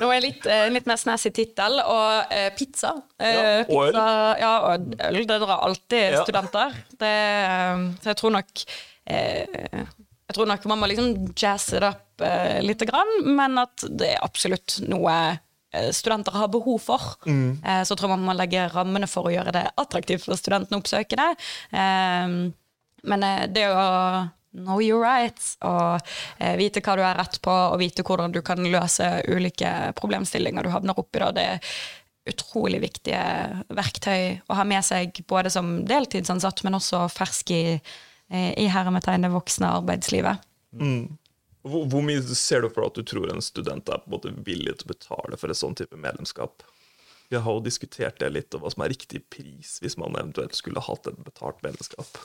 nå 0.00 0.08
er 0.14 0.22
litt, 0.24 0.46
en 0.48 0.72
litt 0.72 0.86
mer 0.88 0.96
snazzy 0.98 1.28
tittel. 1.36 1.76
Og 1.84 2.32
eh, 2.32 2.48
pizza. 2.56 2.94
Eh, 3.20 3.36
Ja, 3.36 3.44
og 3.68 3.82
øl. 3.84 3.92
pizza. 3.92 4.06
Ja, 4.40 4.52
og 4.64 4.96
øl. 5.10 5.20
Det 5.28 5.38
drar 5.44 5.60
alltid 5.68 6.16
studenter. 6.24 6.74
Det, 6.96 7.12
eh, 7.12 7.84
så 8.00 8.10
jeg 8.14 8.18
tror 8.22 8.34
nok 8.38 8.64
eh, 9.12 9.84
Jeg 10.26 10.34
tror 10.38 10.48
nok 10.50 10.64
man 10.72 10.80
må 10.82 10.88
liksom 10.90 11.12
jazze 11.38 11.78
det 11.84 11.92
opp 11.92 12.24
eh, 12.26 12.58
lite 12.64 12.88
grann, 12.88 13.12
men 13.36 13.60
at 13.62 13.84
det 13.86 14.14
er 14.16 14.24
absolutt 14.26 14.80
noe 14.88 15.12
eh, 15.12 15.36
studenter 15.92 16.32
har 16.32 16.48
behov 16.52 16.78
for. 16.82 17.16
Mm. 17.26 17.58
Eh, 17.64 17.82
så 17.84 17.96
tror 17.96 18.10
jeg 18.10 18.18
man 18.18 18.28
må 18.30 18.36
legge 18.38 18.68
rammene 18.72 19.08
for 19.10 19.28
å 19.28 19.34
gjøre 19.34 19.54
det 19.56 19.66
attraktivt 19.76 20.26
for 20.26 20.38
studentene 20.38 20.78
å 20.78 20.84
oppsøke 20.84 21.18
det. 21.18 21.28
Eh, 21.76 22.38
men 23.06 23.26
eh, 23.26 23.44
det 23.52 23.68
å 23.70 23.86
know 24.56 24.80
your 24.80 25.02
rights 25.04 25.54
og 25.66 26.00
eh, 26.38 26.56
vite 26.56 26.80
hva 26.84 26.96
du 26.96 27.04
er 27.04 27.18
rett 27.18 27.38
på, 27.44 27.52
og 27.52 27.78
vite 27.82 28.04
hvordan 28.06 28.32
du 28.34 28.40
kan 28.46 28.62
løse 28.64 29.08
ulike 29.28 29.92
problemstillinger 29.98 30.64
du 30.64 30.72
havner 30.72 30.98
oppi, 30.98 31.20
da, 31.22 31.30
det 31.36 31.46
er 31.56 31.76
utrolig 32.26 32.80
viktige 32.82 33.22
verktøy 33.70 34.40
å 34.50 34.56
ha 34.58 34.64
med 34.66 34.82
seg 34.86 35.20
både 35.30 35.52
som 35.52 35.78
deltidsansatt, 35.86 36.64
men 36.66 36.78
også 36.78 37.04
fersk 37.12 37.52
i, 37.54 37.62
eh, 37.76 38.50
i 38.58 38.66
hermetegnet 38.72 39.34
voksne 39.34 39.76
arbeidslivet. 39.78 40.42
Hvor, 41.66 41.84
hvor 41.90 42.02
mye 42.06 42.22
ser 42.38 42.62
du 42.62 42.70
for 42.70 42.86
at 42.86 42.94
du 42.94 43.02
tror 43.02 43.30
en 43.32 43.42
student 43.42 43.88
er 43.90 43.98
på 44.04 44.06
en 44.10 44.14
måte 44.16 44.32
villig 44.46 44.76
til 44.78 44.86
å 44.88 44.92
betale 44.94 45.36
for 45.40 45.50
et 45.52 45.58
sånn 45.58 45.74
type 45.78 45.98
medlemskap? 45.98 46.62
Vi 47.28 47.36
har 47.42 47.56
jo 47.56 47.62
diskutert 47.64 48.20
det 48.22 48.28
litt, 48.30 48.54
og 48.54 48.62
hva 48.62 48.70
som 48.70 48.84
er 48.86 48.92
riktig 48.94 49.24
pris 49.34 49.80
hvis 49.82 49.96
man 49.98 50.14
eventuelt 50.14 50.54
skulle 50.54 50.78
hatt 50.86 51.08
et 51.10 51.16
betalt 51.26 51.58
medlemskap. 51.66 52.20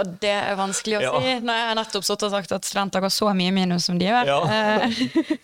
Og 0.00 0.14
det 0.22 0.30
er 0.32 0.54
vanskelig 0.56 1.00
å 1.00 1.02
Ja. 1.02 1.10
si 1.20 1.32
når 1.44 1.58
jeg 1.58 1.66
har 1.68 1.74
nettopp 1.76 2.04
stått 2.06 2.22
og 2.22 2.30
sagt 2.30 2.52
at 2.56 2.64
studenter 2.64 3.02
går 3.04 3.10
så 3.12 3.32
mye 3.36 3.52
minus 3.52 3.84
som 3.90 3.98
de 3.98 4.06
gjør. 4.08 4.24
Ja. 4.30 4.40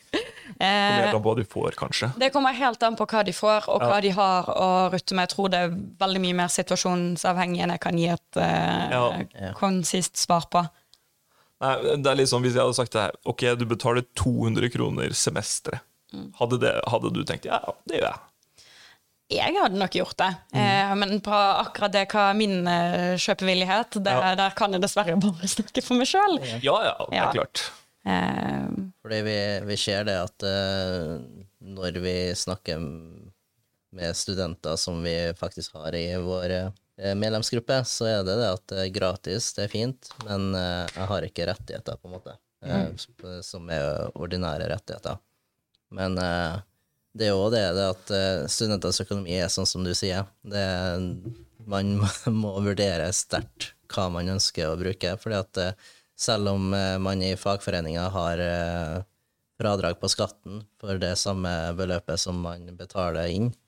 Eh, 0.59 0.63
Kommer 0.65 1.03
helt 1.03 1.15
an 1.17 1.21
på 1.21 1.29
hva 1.29 1.37
de 1.37 1.43
får, 1.45 1.75
kanskje. 1.77 2.07
Det 2.17 2.31
kommer 2.33 2.55
helt 2.57 2.83
an 2.87 2.95
på 2.97 3.05
hva 3.11 3.21
de 3.27 3.33
får, 3.37 3.67
og 3.69 3.83
hva 3.83 3.97
Ja. 3.99 4.01
de 4.01 4.11
har 4.17 4.47
å 4.49 4.69
rutte 4.91 5.13
med. 5.13 5.29
Jeg 5.29 5.37
tror 5.37 5.51
det 5.53 5.59
er 5.67 5.75
veldig 6.01 6.21
mye 6.23 6.37
mer 6.39 6.49
situasjonsavhengig 6.49 7.61
enn 7.61 7.75
jeg 7.75 7.81
kan 7.85 7.99
gi 7.99 8.07
et 8.09 8.37
eh, 8.41 8.89
Ja. 8.95 9.03
Ja. 9.35 9.53
konsist 9.59 10.17
svar 10.17 10.47
på. 10.49 10.63
Nei, 11.65 11.75
det 11.97 12.11
er 12.11 12.19
liksom, 12.21 12.43
Hvis 12.45 12.53
jeg 12.53 12.61
hadde 12.61 12.77
sagt 12.77 12.93
det 12.93 13.01
her 13.07 13.15
Ok, 13.25 13.43
du 13.57 13.65
betaler 13.65 14.05
200 14.21 14.69
kroner 14.75 15.15
semesteret. 15.17 15.81
Hadde, 16.39 16.59
det- 16.61 16.81
hadde 16.89 17.11
du 17.13 17.23
tenkt 17.25 17.45
ja, 17.49 17.59
ja, 17.65 17.73
det 17.89 17.99
gjør 18.01 18.11
jeg. 18.11 18.21
Jeg 19.37 19.57
hadde 19.59 19.79
nok 19.81 19.91
gjort 19.99 20.15
det, 20.21 20.29
eh, 20.55 20.93
men 20.95 21.17
på 21.21 21.35
akkurat 21.35 21.91
det 21.93 22.05
hva 22.13 22.29
min 22.39 22.61
eh, 22.71 23.17
kjøpevillighet, 23.19 23.97
det, 24.05 24.13
Ja. 24.15 24.35
der 24.39 24.55
kan 24.55 24.71
jeg 24.73 24.81
dessverre 24.85 25.17
bare 25.19 25.49
snakke 25.57 25.83
for 25.83 25.99
meg 25.99 26.07
sjøl. 26.07 26.37
Ja, 26.63 26.77
ja, 26.87 26.93
det 27.11 27.19
er 27.19 27.25
Ja. 27.25 27.33
klart. 27.35 27.65
Eh, 28.07 28.69
Fordi 29.03 29.19
vi, 29.27 29.37
vi 29.67 29.77
ser 29.83 30.05
det 30.07 30.15
at 30.29 30.47
uh, 30.47 31.19
når 31.59 31.99
vi 32.05 32.15
snakker 32.39 32.79
med 33.97 34.15
studenter 34.15 34.77
som 34.79 35.03
vi 35.03 35.33
faktisk 35.35 35.75
har 35.75 35.95
i 35.99 36.07
vår 36.23 36.55
medlemsgruppe, 36.97 37.83
så 37.85 38.07
er 38.09 38.23
det 38.25 38.39
det 38.41 38.49
at 38.55 38.65
det 38.73 38.79
er 38.87 38.95
gratis, 38.95 39.51
det 39.57 39.67
er 39.67 39.73
fint, 39.73 40.11
men 40.25 40.55
eh, 40.57 40.87
jeg 40.95 41.09
har 41.11 41.27
ikke 41.27 41.49
rettigheter, 41.51 41.99
på 42.01 42.09
en 42.09 42.15
måte, 42.17 42.37
mm. 42.65 43.43
som 43.45 43.69
er 43.73 44.09
ordinære 44.17 44.71
rettigheter. 44.73 45.19
Men 45.97 46.17
eh, 46.19 46.57
det 47.17 47.29
er 47.29 47.35
jo 47.35 47.51
det, 47.53 47.65
det 47.77 47.91
at 47.91 48.15
eh, 48.17 48.47
studenters 48.53 49.01
økonomi 49.05 49.37
er 49.39 49.53
sånn 49.53 49.69
som 49.69 49.85
du 49.87 49.93
sier. 49.97 50.27
Det, 50.45 50.65
man 51.69 51.99
må 52.43 52.55
vurdere 52.65 53.11
sterkt 53.17 53.73
hva 53.93 54.09
man 54.13 54.33
ønsker 54.37 54.71
å 54.71 54.79
bruke, 54.81 55.15
fordi 55.23 55.39
at 55.39 55.63
eh, 55.63 55.93
selv 56.19 56.55
om 56.55 56.73
eh, 56.75 56.97
man 57.03 57.23
i 57.25 57.35
fagforeninga 57.39 58.09
har 58.15 58.43
eh, 58.43 59.05
fradrag 59.61 60.01
på 60.01 60.11
skatten 60.13 60.65
for 60.81 61.01
det 61.01 61.15
samme 61.21 61.53
beløpet 61.79 62.21
som 62.21 62.41
man 62.45 62.67
betaler 62.77 63.33
inn, 63.33 63.49
eh, 63.49 63.66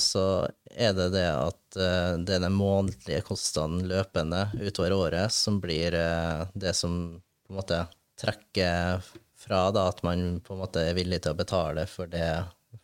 så 0.00 0.24
er 0.64 0.94
det 0.96 1.10
det 1.12 1.26
at 1.28 1.76
eh, 1.76 2.14
det 2.24 2.38
er 2.38 2.44
den 2.46 2.56
månedlige 2.56 3.24
kostnaden 3.26 3.82
løpende 3.90 4.46
utover 4.62 4.94
året 4.96 5.34
som 5.34 5.58
blir 5.60 5.96
eh, 5.98 6.44
det 6.54 6.72
som 6.78 7.20
på 7.20 7.52
en 7.52 7.58
måte 7.60 7.82
trekker 8.22 9.02
fra 9.42 9.64
da, 9.74 9.88
at 9.90 10.00
man 10.06 10.40
på 10.44 10.54
en 10.54 10.62
måte 10.62 10.84
er 10.86 10.96
villig 10.96 11.20
til 11.24 11.34
å 11.34 11.40
betale 11.40 11.84
for, 11.90 12.08
det, 12.08 12.28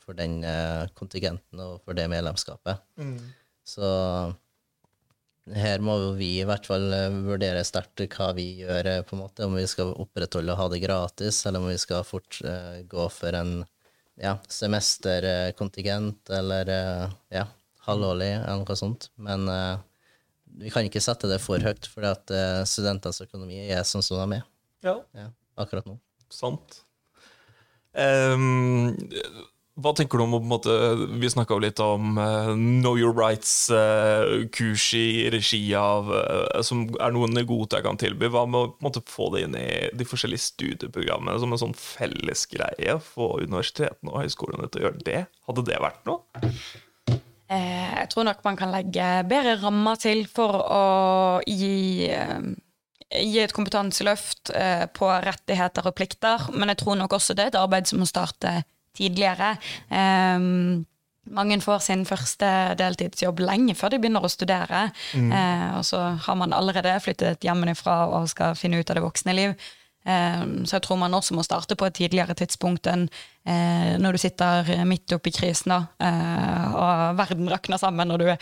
for 0.02 0.18
den 0.18 0.42
eh, 0.44 0.84
kontingenten 0.98 1.62
og 1.62 1.80
for 1.86 1.96
det 1.96 2.08
medlemskapet. 2.10 2.82
Så 3.68 3.88
her 5.56 5.80
må 5.84 5.96
vi 6.18 6.30
i 6.40 6.46
hvert 6.46 6.66
fall 6.68 6.90
eh, 6.94 7.18
vurdere 7.24 7.64
sterkt 7.66 8.04
hva 8.16 8.30
vi 8.36 8.48
gjør, 8.62 8.90
eh, 8.90 9.02
på 9.06 9.16
en 9.16 9.22
måte, 9.24 9.46
om 9.46 9.56
vi 9.56 9.66
skal 9.70 9.94
opprettholde 9.96 10.54
å 10.54 10.60
ha 10.60 10.68
det 10.72 10.82
gratis, 10.84 11.40
eller 11.46 11.62
om 11.62 11.70
vi 11.70 11.78
skal 11.80 12.06
fort 12.06 12.40
eh, 12.44 12.82
gå 12.88 13.08
for 13.12 13.36
en 13.38 13.62
ja, 14.20 14.36
semesterkontingent 14.50 16.30
eller 16.34 16.70
eh, 16.74 17.04
ja, 17.38 17.46
halvårlig 17.88 18.32
eller 18.40 18.64
noe 18.64 18.76
sånt. 18.78 19.08
Men 19.16 19.46
uh, 19.50 19.78
vi 20.58 20.72
kan 20.74 20.86
ikke 20.86 21.02
sette 21.02 21.30
det 21.30 21.40
for 21.42 21.62
høyt, 21.62 21.86
for 21.90 22.06
at 22.08 22.30
eh, 22.34 22.62
studentenes 22.66 23.22
økonomi 23.22 23.60
er 23.68 23.84
sånn 23.86 24.04
som 24.04 24.18
de 24.18 24.40
er 24.40 24.44
Ja, 24.84 24.96
ja, 25.14 25.28
akkurat 25.60 25.86
nå. 25.86 25.98
sant. 26.32 26.80
Ehm, 27.98 28.94
hva 29.78 29.92
tenker 29.94 30.18
du 30.18 30.24
om 30.24 30.48
måte, 30.50 30.72
Vi 31.20 31.30
snakka 31.30 31.58
litt 31.62 31.78
om 31.82 32.18
uh, 32.18 32.50
Know 32.54 32.98
Your 32.98 33.14
Rights-kurs 33.14 34.86
i 34.98 35.28
regi 35.30 35.62
av 35.78 36.10
uh, 36.10 36.58
Som 36.66 36.88
er 36.98 37.14
noen 37.14 37.34
Negota 37.36 37.80
kan 37.84 38.00
tilby. 38.00 38.30
Hva 38.32 38.44
med 38.50 38.58
å 38.58 38.72
måte 38.84 39.04
få 39.06 39.30
det 39.34 39.46
inn 39.46 39.56
i 39.58 39.68
de 39.94 40.08
forskjellige 40.08 40.48
studieprogrammene 40.48 41.38
som 41.38 41.54
en 41.54 41.62
sånn 41.62 41.78
felles 41.78 42.44
greie? 42.50 42.98
Få 43.14 43.36
universitetene 43.44 44.12
og 44.12 44.22
høyskolene 44.24 44.68
til 44.68 44.82
å 44.82 44.88
gjøre 44.88 45.06
det? 45.06 45.24
Hadde 45.48 45.66
det 45.70 45.80
vært 45.82 46.04
noe? 46.08 46.44
Eh, 47.48 47.92
jeg 48.02 48.08
tror 48.12 48.26
nok 48.28 48.42
man 48.44 48.58
kan 48.60 48.72
legge 48.74 49.04
bedre 49.28 49.56
rammer 49.62 50.00
til 50.00 50.26
for 50.28 50.58
å 50.60 50.82
gi, 51.48 52.10
eh, 52.12 52.50
gi 53.24 53.38
et 53.40 53.54
kompetanseløft 53.56 54.52
eh, 54.52 54.84
på 54.92 55.08
rettigheter 55.24 55.88
og 55.88 55.96
plikter, 55.96 56.50
men 56.52 56.68
jeg 56.74 56.82
tror 56.82 56.98
nok 57.00 57.16
også 57.16 57.36
det 57.36 57.46
er 57.46 57.54
et 57.54 57.62
arbeid 57.62 57.88
som 57.88 58.02
må 58.02 58.08
starte 58.08 58.58
tidligere. 58.96 59.56
Um, 59.90 60.86
mange 61.30 61.60
får 61.60 61.82
sin 61.84 62.04
første 62.08 62.48
deltidsjobb 62.80 63.42
lenge 63.44 63.74
før 63.76 63.92
de 63.92 63.98
begynner 64.00 64.24
å 64.24 64.30
studere, 64.32 64.86
eh, 65.14 65.76
og 65.76 65.84
så 65.84 66.16
har 66.24 66.36
man 66.40 66.54
allerede 66.56 66.94
flyttet 67.04 67.44
hjemmefra 67.44 68.06
og 68.08 68.30
skal 68.32 68.54
finne 68.56 68.80
ut 68.80 68.88
av 68.90 68.96
det 68.96 69.02
voksne 69.04 69.34
liv. 69.36 69.52
Eh, 70.06 70.44
Så 70.64 70.78
jeg 70.78 70.82
tror 70.86 70.96
man 70.96 71.12
også 71.12 71.34
må 71.36 71.44
starte 71.44 71.76
på 71.76 71.84
et 71.84 71.94
tidligere 71.98 72.32
tidspunkt 72.34 72.86
enn 72.86 73.10
eh, 73.44 73.98
når 74.00 74.12
du 74.12 74.18
sitter 74.18 74.84
midt 74.86 75.12
oppi 75.12 75.30
krisen 75.30 75.68
da, 75.74 75.80
eh, 76.00 76.72
og 76.72 77.18
verden 77.18 77.48
rakner 77.50 77.76
sammen 77.76 78.10
og 78.10 78.20
du 78.20 78.24
er 78.30 78.38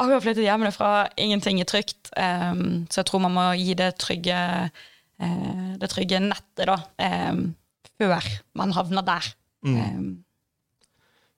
akkurat 0.00 0.22
flyttet 0.24 0.42
hjemmefra, 0.48 1.08
ingenting 1.16 1.60
er 1.60 1.70
trygt. 1.70 2.10
Eh, 2.16 2.54
Så 2.90 3.04
jeg 3.04 3.06
tror 3.06 3.20
man 3.20 3.34
må 3.36 3.46
gi 3.54 3.74
det 3.74 3.92
trygge, 3.98 4.70
eh, 5.20 5.76
det 5.78 5.90
trygge 5.90 6.18
nettet 6.18 6.66
da, 6.66 6.80
eh, 6.98 7.32
før 8.00 8.22
man 8.54 8.72
havner 8.72 9.02
der. 9.06 9.34
Eh, 9.64 9.98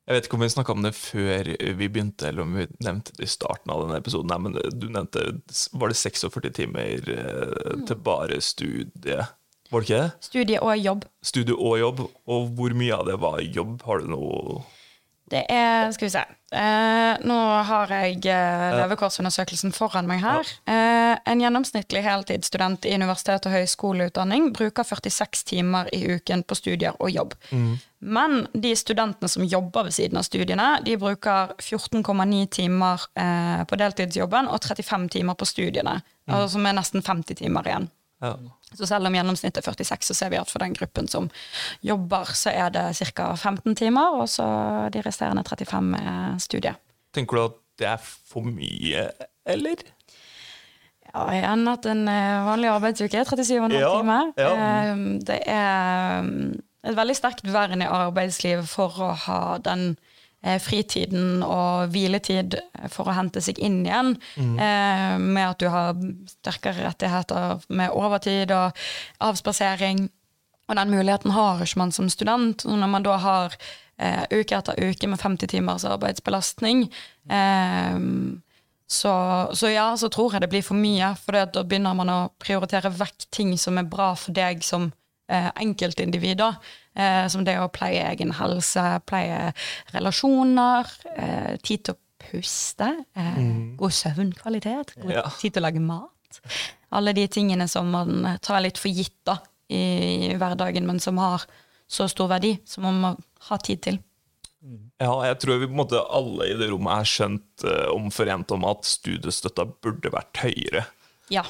Jeg 0.07 0.15
vet 0.15 0.27
ikke 0.29 0.37
om 0.39 0.43
vi 0.45 0.49
snakka 0.53 0.73
om 0.77 0.83
det 0.87 0.93
før 0.95 1.49
vi 1.81 1.89
begynte, 1.91 2.29
eller 2.29 2.43
om 2.45 2.53
vi 2.55 2.67
nevnte 2.85 3.15
det 3.17 3.27
i 3.27 3.31
starten 3.31 3.73
av 3.75 3.81
denne 3.83 3.99
episoden. 3.99 4.31
Nei, 4.31 4.39
men 4.39 4.55
du 4.79 4.87
nevnte 4.95 5.25
Var 5.75 5.89
det 5.91 5.99
46 5.99 6.53
timer 6.55 7.11
eh, 7.11 7.73
til 7.89 7.97
bare 8.07 8.39
studie? 8.41 9.27
Var 9.67 9.83
det 9.83 9.89
ikke 9.89 9.99
det? 10.05 10.11
Studie 10.23 10.61
og 10.63 10.77
jobb. 10.79 11.05
Studie 11.27 11.57
og 11.59 11.79
jobb. 11.81 12.05
Og 12.31 12.53
hvor 12.55 12.75
mye 12.79 12.95
av 12.95 13.07
det 13.09 13.17
var 13.19 13.41
jobb? 13.43 13.81
Har 13.83 13.99
du 14.05 14.07
noe 14.15 14.61
Det 15.31 15.43
er 15.51 15.91
Skal 15.95 16.07
vi 16.07 16.13
se. 16.13 16.23
Eh, 16.55 17.17
nå 17.27 17.37
har 17.67 17.91
jeg 17.91 18.21
eh, 18.31 18.77
levekårsundersøkelsen 18.79 19.73
foran 19.75 20.07
meg 20.07 20.21
her. 20.23 20.47
Eh, 20.71 21.17
en 21.27 21.43
gjennomsnittlig 21.43 22.05
heltidsstudent 22.07 22.87
i 22.87 22.95
universitet- 22.95 23.49
og 23.49 23.57
høyskoleutdanning 23.57 24.53
bruker 24.55 24.87
46 24.87 25.43
timer 25.51 25.91
i 25.93 26.05
uken 26.15 26.45
på 26.47 26.59
studier 26.59 26.95
og 27.01 27.11
jobb. 27.11 27.35
Men 27.99 28.47
de 28.55 28.75
studentene 28.79 29.29
som 29.29 29.43
jobber 29.43 29.89
ved 29.89 29.97
siden 29.97 30.21
av 30.21 30.29
studiene, 30.29 30.69
de 30.87 30.95
bruker 31.01 31.57
14,9 31.59 32.47
timer 32.61 33.09
eh, 33.19 33.65
på 33.67 33.81
deltidsjobben 33.83 34.47
og 34.47 34.63
35 34.63 35.09
timer 35.19 35.35
på 35.35 35.49
studiene. 35.49 35.99
Altså 36.31 36.55
som 36.55 36.67
er 36.67 36.79
nesten 36.79 37.03
50 37.03 37.43
timer 37.43 37.67
igjen. 37.67 37.91
ja. 38.23 38.37
Så 38.77 38.87
selv 38.89 39.09
om 39.09 39.15
gjennomsnittet 39.17 39.63
er 39.63 39.67
46, 39.73 40.07
så 40.11 40.15
ser 40.15 40.31
vi 40.33 40.39
at 40.41 40.51
for 40.53 40.63
den 40.63 40.75
gruppen 40.77 41.09
som 41.09 41.31
jobber, 41.85 42.33
så 42.37 42.53
er 42.53 42.71
det 42.75 42.85
ca. 43.15 43.31
15 43.37 43.75
timer, 43.79 44.21
og 44.21 44.29
så 44.29 44.47
de 44.93 45.03
resterende 45.07 45.45
35 45.47 45.95
er 46.01 46.39
studie. 46.45 46.75
Tenker 47.17 47.37
du 47.37 47.45
at 47.49 47.57
det 47.81 47.89
er 47.95 48.01
for 48.05 48.45
mye, 48.49 49.07
eller? 49.47 49.83
Ja, 51.15 51.27
igjen 51.33 51.69
at 51.71 51.87
en 51.89 52.03
eh, 52.13 52.45
vanlig 52.45 52.69
arbeidsuke 52.73 53.21
er 53.23 53.25
37,5 53.29 53.77
Ja, 53.79 53.91
timer. 53.99 54.33
ja. 54.37 54.51
Eh, 54.53 54.97
Det 55.25 55.39
er 55.49 56.23
mm, 56.27 56.59
et 56.85 56.97
veldig 56.99 57.17
sterkt 57.17 57.47
vern 57.53 57.81
i 57.83 57.89
arbeidslivet 57.89 58.69
for 58.69 58.93
å 59.01 59.13
ha 59.27 59.41
den 59.65 59.97
eh, 59.97 60.16
fritiden 60.63 61.43
og 61.43 61.91
hviletid 61.95 62.55
for 62.93 63.09
å 63.09 63.17
hente 63.17 63.43
seg 63.43 63.59
inn 63.59 63.81
igjen, 63.87 64.15
eh, 64.39 65.17
med 65.19 65.43
at 65.49 65.59
du 65.63 65.67
har 65.73 65.97
sterkere 66.31 66.87
rettigheter 66.87 67.65
med 67.69 67.95
overtid 67.95 68.53
og 68.55 68.77
avspasering. 69.21 70.07
Og 70.69 70.77
den 70.77 70.91
muligheten 70.91 71.35
har 71.35 71.63
ikke 71.63 71.79
man 71.79 71.93
som 71.95 72.09
student. 72.11 72.65
Når 72.67 72.91
man 72.91 73.07
da 73.07 73.17
har 73.23 73.55
eh, 73.99 74.25
uke 74.31 74.57
etter 74.59 74.81
uke 74.83 75.09
med 75.09 75.21
50 75.21 75.53
timers 75.55 75.87
arbeidsbelastning, 75.87 76.87
eh, 77.31 77.99
så, 78.87 79.13
så 79.53 79.71
ja, 79.71 79.89
så 79.99 80.09
tror 80.09 80.35
jeg 80.35 80.45
det 80.45 80.51
blir 80.53 80.67
for 80.67 80.79
mye. 80.79 81.13
For 81.19 81.35
da 81.35 81.63
begynner 81.67 81.97
man 81.99 82.13
å 82.13 82.21
prioritere 82.43 82.93
vekk 82.95 83.31
ting 83.35 83.55
som 83.59 83.79
er 83.79 83.89
bra 83.91 84.13
for 84.19 84.37
deg 84.37 84.63
som 84.67 84.93
eh, 85.31 85.51
enkeltindivid. 85.55 86.43
Eh, 86.97 87.27
som 87.29 87.45
det 87.45 87.59
å 87.61 87.69
pleie 87.73 88.01
egen 88.09 88.33
helse, 88.39 88.85
pleie 89.07 89.53
relasjoner, 89.93 90.89
eh, 91.17 91.57
tid 91.61 91.85
til 91.85 91.95
å 91.95 91.99
puste, 92.27 92.89
eh, 93.15 93.41
god 93.77 93.93
søvnkvalitet, 93.93 94.95
god 95.03 95.13
Ja. 95.13 95.23
tid 95.39 95.53
til 95.55 95.63
å 95.63 95.67
lage 95.69 95.81
mat. 95.81 96.41
Alle 96.93 97.13
de 97.13 97.27
tingene 97.29 97.69
som 97.69 97.91
man 97.91 98.39
tar 98.41 98.61
litt 98.63 98.79
for 98.79 98.89
gitt 98.89 99.15
da, 99.27 99.39
i 99.69 100.33
hverdagen, 100.39 100.87
men 100.87 100.99
som 100.99 101.19
har 101.19 101.45
så 101.89 102.09
stor 102.09 102.29
verdi, 102.29 102.59
som 102.65 102.83
man 102.85 103.01
må 103.03 103.13
ha 103.51 103.57
tid 103.59 103.83
til. 103.83 103.99
Ja, 104.99 105.13
jeg 105.29 105.39
tror 105.39 105.61
vi 105.61 105.67
på 105.69 105.77
en 105.77 105.83
måte 105.85 106.01
alle 106.11 106.49
i 106.51 106.57
det 106.59 106.71
rommet 106.71 106.97
er 106.99 107.05
skjønt 107.05 107.65
eh, 107.69 107.87
omforent 107.93 108.51
om 108.57 108.65
at 108.65 108.83
studiestøtta 108.89 109.67
burde 109.83 110.11
vært 110.11 110.41
høyere. 110.43 110.87
Ja. 111.31 111.43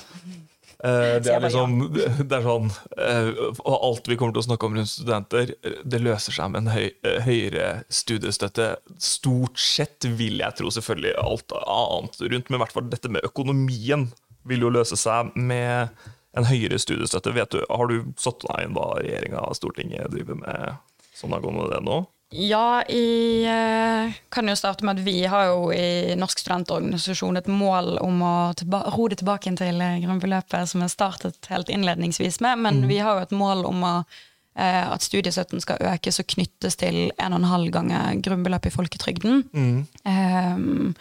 Eh, 0.84 1.16
det, 1.24 1.32
er 1.32 1.40
liksom, 1.40 1.76
det 2.28 2.36
er 2.36 2.42
sånn 2.44 2.66
eh, 3.00 3.30
Og 3.64 3.76
alt 3.88 4.10
vi 4.10 4.18
kommer 4.20 4.34
til 4.36 4.42
å 4.42 4.44
snakke 4.44 4.68
om 4.68 4.74
rundt 4.76 4.90
studenter, 4.90 5.54
det 5.88 6.00
løser 6.02 6.36
seg 6.36 6.50
med 6.52 6.66
en 6.66 6.74
høy, 6.74 6.90
eh, 7.00 7.20
høyere 7.24 7.68
studiestøtte. 7.88 8.74
Stort 9.00 9.60
sett 9.62 10.04
vil 10.18 10.42
jeg 10.42 10.58
tro 10.58 10.72
selvfølgelig 10.74 11.14
alt 11.22 11.56
annet 11.62 12.20
rundt, 12.26 12.50
men 12.50 12.58
i 12.58 12.62
hvert 12.64 12.76
fall 12.76 12.90
dette 12.92 13.12
med 13.12 13.24
økonomien 13.24 14.10
vil 14.46 14.66
jo 14.66 14.74
løse 14.74 14.98
seg 15.00 15.32
med 15.34 15.96
en 16.36 16.46
høyere 16.46 16.78
studiestøtte. 16.82 17.32
Vet 17.34 17.56
du, 17.56 17.62
Har 17.70 17.88
du 17.88 18.12
satt 18.20 18.44
deg 18.44 18.66
inn 18.66 18.76
hva 18.76 18.92
regjeringa 19.00 19.46
og 19.48 19.56
Stortinget 19.56 20.12
driver 20.12 20.38
med 20.42 20.76
sånn 21.16 21.32
angående 21.32 21.70
det 21.72 21.80
nå? 21.86 22.02
Ja, 22.34 22.82
jeg 22.90 23.46
eh, 23.46 24.14
kan 24.34 24.48
jo 24.50 24.56
starte 24.58 24.82
med 24.84 24.98
at 24.98 25.06
vi 25.06 25.20
har 25.30 25.52
jo 25.52 25.68
i 25.70 26.16
Norsk 26.18 26.40
studentorganisasjon 26.42 27.38
et 27.38 27.46
mål 27.46 28.00
om 28.02 28.24
å 28.26 28.36
tilba 28.58 28.80
ro 28.96 29.06
det 29.06 29.20
tilbake 29.20 29.52
til 29.60 29.78
eh, 29.78 30.00
grunnbeløpet 30.02 30.72
som 30.72 30.82
jeg 30.82 30.90
startet 30.90 31.50
helt 31.52 31.70
innledningsvis 31.70 32.40
med, 32.42 32.64
men 32.66 32.82
vi 32.90 32.98
har 32.98 33.20
jo 33.20 33.28
et 33.28 33.36
mål 33.36 33.62
om 33.70 33.86
å, 33.86 33.94
eh, 34.58 34.82
at 34.90 35.06
studiestøtten 35.06 35.62
skal 35.62 35.86
økes 35.94 36.18
og 36.18 36.26
knyttes 36.34 36.80
til 36.82 37.12
1,5 37.14 37.70
ganger 37.78 38.18
grunnbeløpet 38.26 38.74
i 38.74 38.76
folketrygden. 38.80 39.46
Ehm, 40.10 40.96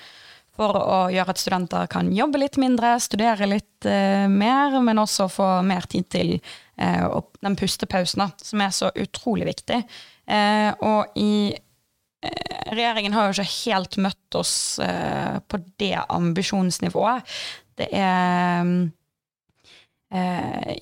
for 0.55 0.77
å 0.77 0.99
gjøre 1.11 1.33
at 1.33 1.41
studenter 1.41 1.89
kan 1.91 2.13
jobbe 2.15 2.39
litt 2.39 2.61
mindre, 2.61 2.95
studere 3.03 3.49
litt 3.49 3.89
eh, 3.89 4.29
mer, 4.31 4.77
men 4.85 5.01
også 5.01 5.27
få 5.33 5.49
mer 5.67 5.89
tid 5.89 6.07
til 6.13 6.35
eh, 6.37 7.21
den 7.41 7.57
pustepausen, 7.59 8.23
da, 8.23 8.29
som 8.45 8.61
er 8.63 8.75
så 8.77 8.93
utrolig 8.93 9.49
viktig. 9.49 9.81
Eh, 10.25 10.71
og 10.81 11.15
i 11.19 11.53
eh, 11.53 12.59
Regjeringen 12.73 13.13
har 13.13 13.29
jo 13.29 13.37
ikke 13.37 13.69
helt 13.69 13.97
møtt 14.01 14.37
oss 14.37 14.55
eh, 14.81 15.37
på 15.45 15.61
det 15.81 15.95
ambisjonsnivået. 16.09 17.35
Det 17.75 17.89
er 17.91 18.69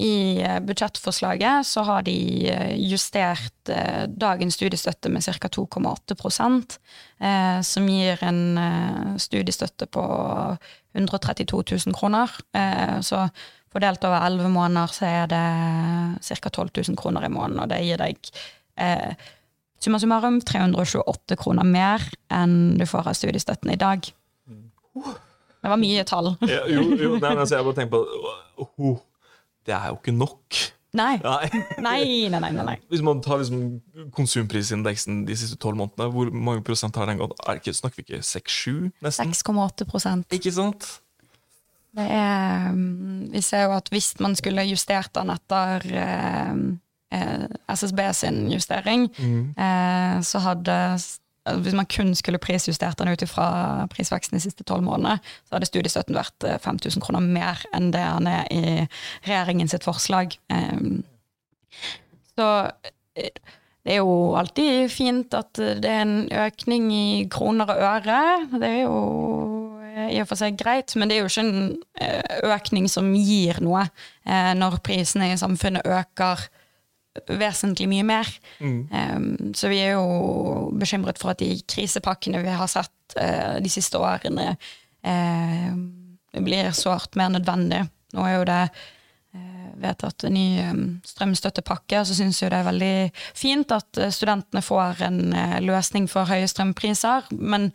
I 0.04 0.16
budsjettforslaget 0.62 1.66
så 1.66 1.82
har 1.88 2.04
de 2.06 2.14
justert 2.78 3.72
dagens 4.06 4.60
studiestøtte 4.60 5.10
med 5.10 5.26
ca. 5.26 5.50
2,8 5.50 6.78
eh, 7.18 7.60
som 7.66 7.88
gir 7.90 8.22
en 8.28 9.18
studiestøtte 9.18 9.88
på 9.90 10.04
132 10.94 11.64
000 11.88 11.98
kroner. 11.98 12.30
Så 13.02 13.24
fordelt 13.74 14.06
over 14.06 14.22
11 14.28 14.54
måneder 14.54 14.94
så 14.94 15.10
er 15.10 15.32
det 15.34 15.46
ca. 16.22 16.50
12 16.50 16.70
000 16.90 17.00
kroner 17.00 17.26
i 17.26 17.34
måneden, 17.34 17.64
og 17.64 17.74
det 17.74 17.82
gir 17.88 17.98
deg 18.04 18.20
eh, 18.80 19.16
summa 19.84 20.00
summarum 20.00 20.40
328 20.42 21.38
kroner 21.40 21.68
mer 21.68 22.04
enn 22.34 22.78
du 22.80 22.86
får 22.90 23.12
av 23.12 23.18
studiestøtten 23.20 23.74
i 23.74 23.80
dag. 23.80 24.06
Det 25.64 25.72
var 25.72 25.80
mye 25.80 26.06
tall. 26.08 26.34
Ja, 26.54 26.64
jo, 26.68 26.86
jo, 27.00 27.18
nei, 27.22 27.34
altså, 27.36 27.58
jeg 27.58 27.68
bare 27.68 27.78
tenker 27.80 27.98
på 27.98 28.64
oh, 28.64 29.04
Det 29.66 29.76
er 29.76 29.92
jo 29.92 30.00
ikke 30.02 30.16
nok. 30.16 30.64
Nei. 30.94 31.16
Nei. 31.24 31.48
Nei, 31.82 32.30
nei, 32.30 32.52
nei. 32.54 32.76
Hvis 32.92 33.02
man 33.02 33.18
tar 33.26 33.40
liksom 33.42 34.12
konsumprisindeksen 34.14 35.24
de 35.26 35.38
siste 35.42 35.58
tolv 35.58 35.80
månedene, 35.80 36.06
hvor 36.14 36.30
mange 36.30 36.62
prosent 36.68 37.00
har 37.02 37.10
den 37.10 37.18
gått? 37.18 37.34
Er 37.42 37.58
det 37.58 37.64
ikke, 37.64 37.74
snakker 37.80 37.98
vi 37.98 38.04
ikke 38.06 38.20
6-7, 38.22 38.92
nesten? 39.02 39.34
6,8 39.34 39.88
prosent. 39.90 40.36
Ikke 40.38 40.54
sant? 40.54 40.86
Det 41.98 42.06
er 42.06 42.70
mm, 42.78 43.34
Vi 43.34 43.42
ser 43.42 43.66
jo 43.66 43.74
at 43.74 43.90
hvis 43.94 44.12
man 44.22 44.38
skulle 44.38 44.68
justert 44.70 45.10
den 45.18 45.34
etter 45.34 45.90
eh, 47.14 47.34
eh, 47.34 47.44
SSB 47.74 48.00
sin 48.14 48.40
justering, 48.52 49.10
eh, 49.58 50.22
så 50.22 50.40
hadde 50.40 50.80
altså 50.94 51.20
Hvis 51.60 51.74
man 51.76 51.86
kun 51.92 52.14
skulle 52.16 52.40
prisjustert 52.40 52.96
den 53.00 53.10
ut 53.12 53.22
ifra 53.22 53.86
prisveksten 53.92 54.38
de 54.38 54.40
siste 54.46 54.64
tolv 54.64 54.86
månedene, 54.86 55.18
så 55.44 55.58
hadde 55.58 55.68
studiestøtten 55.68 56.16
vært 56.16 56.46
eh, 56.48 56.56
5000 56.64 57.04
kroner 57.04 57.20
mer 57.20 57.60
enn 57.76 57.90
det 57.92 58.00
han 58.00 58.30
er 58.32 58.48
i 58.48 58.88
regjeringen 59.26 59.68
sitt 59.68 59.84
forslag. 59.84 60.38
Eh, 60.48 61.04
så 62.38 62.48
eh, 63.20 63.36
det 63.84 63.98
er 63.98 64.00
jo 64.00 64.34
alltid 64.40 64.88
fint 64.88 65.36
at 65.36 65.60
det 65.60 65.84
er 65.84 66.06
en 66.06 66.16
økning 66.46 66.88
i 66.96 67.28
kroner 67.28 67.68
og 67.74 67.84
øre. 67.92 68.22
Det 68.56 68.70
er 68.70 68.82
jo 68.86 68.98
eh, 69.92 70.14
i 70.16 70.22
og 70.24 70.30
for 70.32 70.40
seg 70.40 70.56
greit, 70.56 70.96
men 70.96 71.12
det 71.12 71.18
er 71.18 71.26
jo 71.26 71.32
ikke 71.34 71.44
en 71.44 71.74
eh, 72.00 72.40
økning 72.56 72.88
som 72.88 73.12
gir 73.20 73.60
noe 73.60 73.84
eh, 74.24 74.54
når 74.56 74.80
prisene 74.88 75.34
i 75.34 75.40
samfunnet 75.44 75.84
øker 75.84 76.48
vesentlig 77.28 77.90
mye 77.92 78.06
mer. 78.08 78.30
Um, 78.60 79.54
så 79.54 79.70
vi 79.72 79.82
er 79.84 79.94
jo 79.94 80.72
bekymret 80.80 81.22
for 81.22 81.34
at 81.34 81.44
de 81.44 81.52
krisepakkene 81.70 82.42
vi 82.44 82.56
har 82.58 82.72
sett 82.72 83.18
uh, 83.20 83.60
de 83.62 83.72
siste 83.72 84.02
årene, 84.02 84.56
uh, 85.06 85.70
blir 86.42 86.74
sårt 86.74 87.16
mer 87.20 87.36
nødvendig. 87.36 87.84
Nå 88.14 88.26
er 88.26 88.38
jo 88.38 88.48
det 88.50 88.62
uh, 88.70 89.64
vedtatt 89.82 90.26
en 90.28 90.36
ny 90.36 90.48
um, 90.70 90.84
strømstøttepakke, 91.06 92.04
så 92.06 92.18
syns 92.18 92.42
jeg 92.42 92.52
det 92.54 92.60
er 92.62 92.68
veldig 92.68 92.96
fint 93.38 93.74
at 93.74 94.00
eh, 94.02 94.12
studentene 94.14 94.62
får 94.64 95.02
en 95.08 95.20
eh, 95.38 95.58
løsning 95.66 96.08
for 96.12 96.30
høye 96.30 96.48
strømpriser, 96.50 97.32
men 97.40 97.72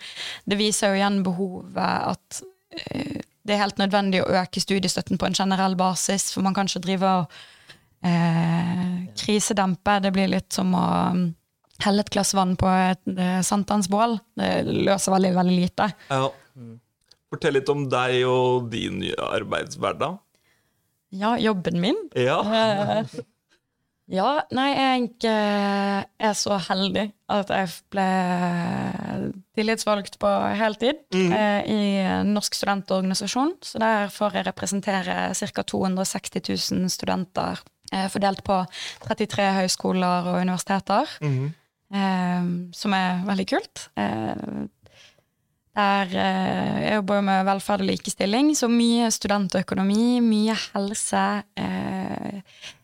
det 0.48 0.60
viser 0.60 0.92
jo 0.92 1.00
igjen 1.00 1.20
behovet 1.26 2.12
at 2.14 2.40
eh, 2.78 3.18
det 3.48 3.56
er 3.56 3.62
helt 3.64 3.80
nødvendig 3.80 4.22
å 4.22 4.30
øke 4.42 4.62
studiestøtten 4.62 5.18
på 5.18 5.28
en 5.28 5.38
generell 5.38 5.76
basis, 5.78 6.30
for 6.34 6.44
man 6.46 6.56
kan 6.56 6.68
ikke 6.68 6.84
drive 6.84 7.14
og 7.22 7.38
eh, 8.02 9.08
krisedempe. 9.18 9.98
Det 10.04 10.12
blir 10.14 10.30
litt 10.32 10.52
som 10.54 10.74
å 10.76 10.86
um, 11.14 11.24
helle 11.84 12.04
et 12.04 12.12
glass 12.14 12.34
vann 12.36 12.56
på 12.58 12.68
et 12.68 13.02
eh, 13.14 13.40
sankthansbål. 13.46 14.18
Det 14.38 14.52
løser 14.66 15.14
veldig, 15.14 15.32
veldig 15.38 15.56
lite. 15.56 15.90
Ja. 16.10 16.28
Fortell 17.28 17.58
litt 17.58 17.68
om 17.68 17.84
deg 17.92 18.22
og 18.28 18.70
din 18.72 19.02
arbeidshverdag. 19.12 20.16
Ja, 21.14 21.38
jobben 21.40 21.80
min. 21.80 21.98
Ja. 22.16 22.40
Eh, 22.44 23.20
ja, 24.08 24.28
nei, 24.56 24.68
jeg 24.72 25.08
eh, 25.28 26.02
er 26.28 26.36
så 26.36 26.56
heldig 26.68 27.10
at 27.32 27.50
jeg 27.52 27.72
ble 27.92 28.08
tillitsvalgt 29.56 30.16
på 30.20 30.30
heltid 30.56 31.02
eh, 31.12 31.60
i 31.68 31.80
Norsk 32.28 32.56
studentorganisasjon. 32.56 33.58
Så 33.64 33.80
der 33.82 34.12
får 34.12 34.38
jeg 34.38 34.48
representere 34.48 35.18
ca. 35.36 35.66
260 35.74 36.44
000 36.48 36.92
studenter 36.92 37.60
fordelt 38.12 38.42
på 38.44 38.58
33 39.06 39.46
høyskoler 39.62 40.26
og 40.32 40.40
universiteter. 40.42 41.08
eh, 41.94 42.48
som 42.72 42.92
er 42.92 43.22
veldig 43.24 43.46
kult. 43.48 43.88
Eh, 43.96 44.66
der 45.78 46.10
eh, 46.10 46.78
jeg 46.88 46.94
jobber 46.98 47.20
med 47.22 47.44
velferd 47.46 47.80
og 47.84 47.86
likestilling, 47.86 48.50
så 48.58 48.66
mye 48.68 49.08
studentøkonomi, 49.14 50.18
mye 50.20 50.56
helse, 50.74 51.22
eh, 51.56 52.40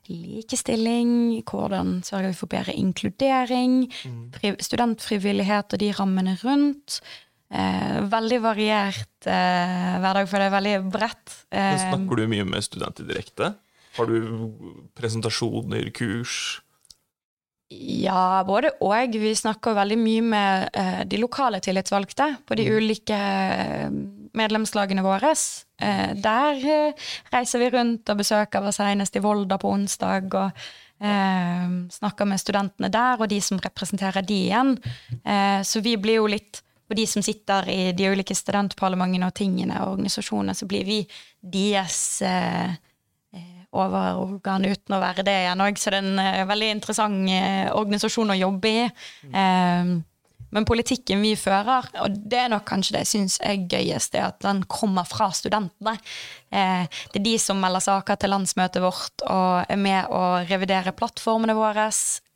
likestilling, 0.09 1.43
hvordan 1.49 1.99
sørger 2.07 2.31
vi 2.33 2.39
for 2.39 2.51
bedre 2.53 2.75
inkludering, 2.79 3.77
fri, 4.37 4.55
studentfrivillighet 4.63 5.75
og 5.75 5.83
de 5.83 5.91
rammene 5.99 6.37
rundt. 6.45 7.01
Eh, 7.55 8.01
veldig 8.11 8.41
variert 8.43 9.27
eh, 9.31 9.99
hverdag, 10.03 10.29
for 10.31 10.39
det 10.43 10.49
er 10.49 10.55
veldig 10.57 10.77
bredt. 10.95 11.35
Eh, 11.55 11.77
Snakker 11.89 12.17
du 12.23 12.27
mye 12.31 12.47
med 12.49 12.65
studenter 12.67 13.07
direkte? 13.11 13.53
Har 13.95 14.11
du 14.11 14.19
presentasjoner, 14.99 15.91
kurs? 15.95 16.61
Ja, 17.75 18.45
både 18.47 18.75
og. 18.85 19.15
Vi 19.19 19.35
snakker 19.35 19.75
veldig 19.75 19.97
mye 19.99 20.23
med 20.23 20.69
eh, 20.77 21.03
de 21.09 21.19
lokale 21.19 21.61
tillitsvalgte 21.65 22.29
på 22.47 22.59
de 22.59 22.67
ulike 22.71 23.17
eh, 23.17 23.91
medlemslagene 24.37 25.05
våre. 25.05 25.33
Eh, 25.81 26.11
der 26.21 26.67
eh, 26.77 27.07
reiser 27.33 27.63
vi 27.63 27.71
rundt 27.75 28.11
og 28.13 28.21
besøker 28.21 28.67
var 28.67 28.77
senest 28.77 29.17
i 29.17 29.23
Volda 29.25 29.59
på 29.59 29.73
onsdag. 29.73 30.29
og 30.35 30.51
eh, 31.01 31.73
snakker 31.97 32.29
med 32.29 32.43
studentene 32.43 32.93
der, 32.93 33.19
og 33.19 33.31
de 33.33 33.41
som 33.41 33.63
representerer 33.63 34.23
de 34.23 34.39
igjen. 34.51 34.77
Eh, 35.25 35.63
så 35.63 35.83
vi 35.83 35.97
blir 35.97 36.21
jo 36.21 36.31
litt 36.31 36.63
og 36.85 36.99
de 36.99 37.07
som 37.09 37.23
sitter 37.25 37.69
i 37.73 37.93
de 37.97 38.11
ulike 38.13 38.35
studentparlamentene 38.37 39.31
og 39.31 39.33
tingene 39.35 39.79
og 39.81 39.95
organisasjonene, 39.95 40.53
så 40.53 40.67
blir 40.69 40.85
vi 40.85 40.99
deres 41.41 42.21
eh, 42.21 42.75
overorgan 43.75 44.65
uten 44.71 44.97
å 44.97 45.03
være 45.03 45.27
det 45.27 45.37
igjen 45.43 45.67
òg, 45.67 45.79
så 45.81 45.93
det 45.93 46.01
er 46.01 46.09
en 46.09 46.25
uh, 46.25 46.49
veldig 46.51 46.73
interessant 46.79 47.31
uh, 47.31 47.71
organisasjon 47.83 48.35
å 48.35 48.41
jobbe 48.41 48.75
i. 48.75 48.89
Um, 49.35 49.97
men 50.55 50.67
politikken 50.69 51.23
vi 51.25 51.33
fører, 51.39 51.89
og 52.05 52.19
det 52.31 52.39
er 52.45 52.51
nok 52.53 52.67
kanskje 52.69 52.95
det 52.95 53.03
jeg 53.05 53.11
syns 53.11 53.39
er 53.43 53.65
gøyest, 53.71 54.15
er 54.15 54.29
at 54.29 54.39
den 54.45 54.63
kommer 54.71 55.07
fra 55.09 55.27
studentene. 55.35 55.97
Eh, 56.55 56.85
det 57.11 57.19
er 57.19 57.25
de 57.27 57.35
som 57.43 57.59
melder 57.59 57.83
saker 57.83 58.21
til 58.23 58.31
landsmøtet 58.31 58.85
vårt 58.85 59.25
og 59.27 59.67
er 59.67 59.81
med 59.81 60.15
å 60.15 60.23
revidere 60.47 60.95
plattformene 60.95 61.59
våre. 61.59 61.89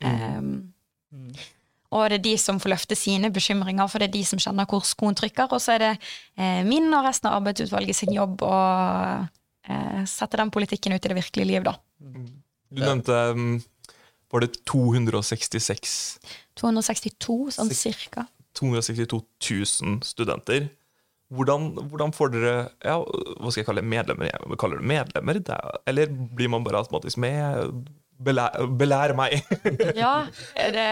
Eh, 0.03 1.47
og 1.89 2.03
det 2.11 2.19
er 2.19 2.25
de 2.27 2.35
som 2.37 2.59
får 2.61 2.73
løfte 2.75 2.99
sine 2.99 3.31
bekymringer, 3.33 3.87
for 3.87 4.03
det 4.03 4.09
er 4.09 4.17
de 4.19 4.25
som 4.27 4.41
kjenner 4.41 4.67
hvor 4.69 4.83
skoen 4.85 5.15
trykker. 5.17 5.55
Og 5.55 5.63
så 5.63 5.77
er 5.77 5.85
det 5.85 5.93
eh, 6.35 6.59
min 6.67 6.91
og 6.91 7.07
resten 7.07 7.31
av 7.31 7.39
arbeidsutvalget 7.39 8.01
sin 8.03 8.13
jobb 8.13 8.43
å 8.43 8.57
eh, 9.67 10.01
sette 10.09 10.39
den 10.39 10.51
politikken 10.53 10.95
ut 10.95 11.05
i 11.05 11.11
det 11.11 11.17
virkelige 11.17 11.49
liv, 11.49 11.65
da. 11.67 11.75
Du 12.69 12.83
nevnte 12.83 13.15
um, 13.33 13.55
Var 14.29 14.43
det 14.45 14.51
266 14.69 15.93
262, 16.59 17.37
sånn 17.55 17.71
cirka. 17.73 18.27
262 18.59 19.21
000 19.85 20.03
studenter. 20.05 20.69
Hvordan, 21.29 21.71
hvordan 21.91 22.13
får 22.13 22.31
dere 22.33 22.53
ja, 22.81 22.95
hva 22.97 23.51
skal 23.51 23.61
jeg 23.61 23.67
kalle 23.67 23.83
det, 23.83 23.89
medlemmer? 23.91 24.29
Jeg 24.31 24.59
kaller 24.61 24.81
det 24.81 24.89
medlemmer, 24.89 25.39
er, 25.53 25.75
eller 25.89 26.09
blir 26.09 26.49
man 26.49 26.65
bare 26.65 26.81
automatisk 26.81 27.21
med? 27.21 27.89
Belær, 28.19 28.65
belære 28.75 29.15
meg! 29.15 29.37
Ja, 29.95 30.27
det, 30.55 30.87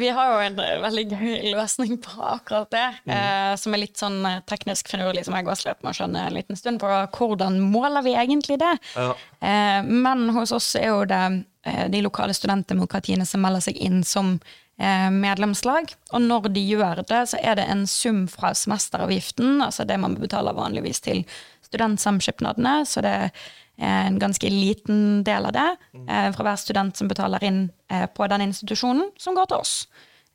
vi 0.00 0.08
har 0.08 0.30
jo 0.32 0.44
en 0.46 0.60
veldig 0.86 1.04
gøy 1.10 1.50
løsning 1.52 1.98
på 2.00 2.16
akkurat 2.24 2.70
det, 2.72 2.86
eh, 3.12 3.52
som 3.60 3.76
er 3.76 3.82
litt 3.82 4.00
sånn 4.00 4.22
eh, 4.24 4.38
teknisk 4.48 4.88
finurlig, 4.88 5.26
som 5.26 5.36
jeg 5.36 5.48
har 5.48 5.58
slitt 5.60 5.84
med 5.84 5.92
å 5.92 5.98
skjønne 5.98 6.22
en 6.24 6.36
liten 6.36 6.56
stund 6.56 6.80
på. 6.80 6.92
Hvordan 7.16 7.58
måler 7.60 8.06
vi 8.06 8.14
egentlig 8.16 8.56
det? 8.62 8.72
Ja. 8.96 9.10
Eh, 9.40 9.80
men 9.84 10.30
hos 10.36 10.54
oss 10.56 10.70
er 10.80 10.88
jo 10.94 11.02
det 11.08 11.24
eh, 11.68 11.84
de 11.92 12.00
lokale 12.06 12.36
studentdemokratiene 12.36 13.28
som 13.28 13.44
melder 13.44 13.66
seg 13.68 13.76
inn 13.76 14.00
som 14.06 14.38
eh, 14.80 15.10
medlemslag. 15.12 15.92
Og 16.16 16.24
når 16.24 16.48
de 16.56 16.64
gjør 16.72 17.04
det, 17.04 17.20
så 17.34 17.42
er 17.42 17.60
det 17.60 17.68
en 17.68 17.84
sum 17.90 18.24
fra 18.32 18.54
semesteravgiften, 18.56 19.60
altså 19.68 19.84
det 19.84 20.00
man 20.00 20.16
betaler 20.20 20.56
vanligvis 20.56 21.04
til 21.04 21.26
studentsamskipnadene, 21.68 22.80
så 22.88 23.04
det 23.04 23.14
er 23.26 23.46
en 23.76 24.18
ganske 24.18 24.48
liten 24.50 25.24
del 25.24 25.48
av 25.48 25.52
det 25.52 25.68
eh, 26.08 26.28
fra 26.32 26.46
hver 26.46 26.60
student 26.60 26.96
som 26.96 27.08
betaler 27.10 27.44
inn 27.44 27.66
eh, 27.92 28.06
på 28.08 28.28
den 28.32 28.46
institusjonen, 28.48 29.10
som 29.20 29.36
går 29.36 29.50
til 29.50 29.60
oss. 29.60 29.74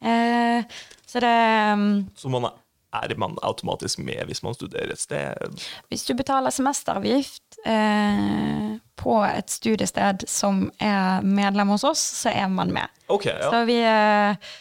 Eh, 0.01 0.65
så 1.05 1.19
det 1.19 1.37
um, 1.73 2.09
Så 2.15 2.29
man 2.29 2.45
er, 2.49 2.57
er 2.93 3.15
man 3.19 3.37
automatisk 3.43 4.01
med 4.03 4.23
hvis 4.29 4.43
man 4.43 4.55
studerer 4.57 4.93
et 4.93 5.01
sted? 5.01 5.61
Hvis 5.89 6.05
du 6.07 6.13
betaler 6.17 6.53
semesteravgift 6.53 7.59
eh, 7.65 8.77
på 9.01 9.17
et 9.25 9.51
studiested 9.51 10.25
som 10.29 10.67
er 10.79 11.25
medlem 11.25 11.73
hos 11.73 11.85
oss, 11.87 12.03
så 12.21 12.33
er 12.35 12.49
man 12.51 12.73
med. 12.75 12.87
Okay, 13.07 13.33
ja. 13.39 13.49
Så 13.49 13.63
vi 13.69 13.79
eh, 13.81 14.51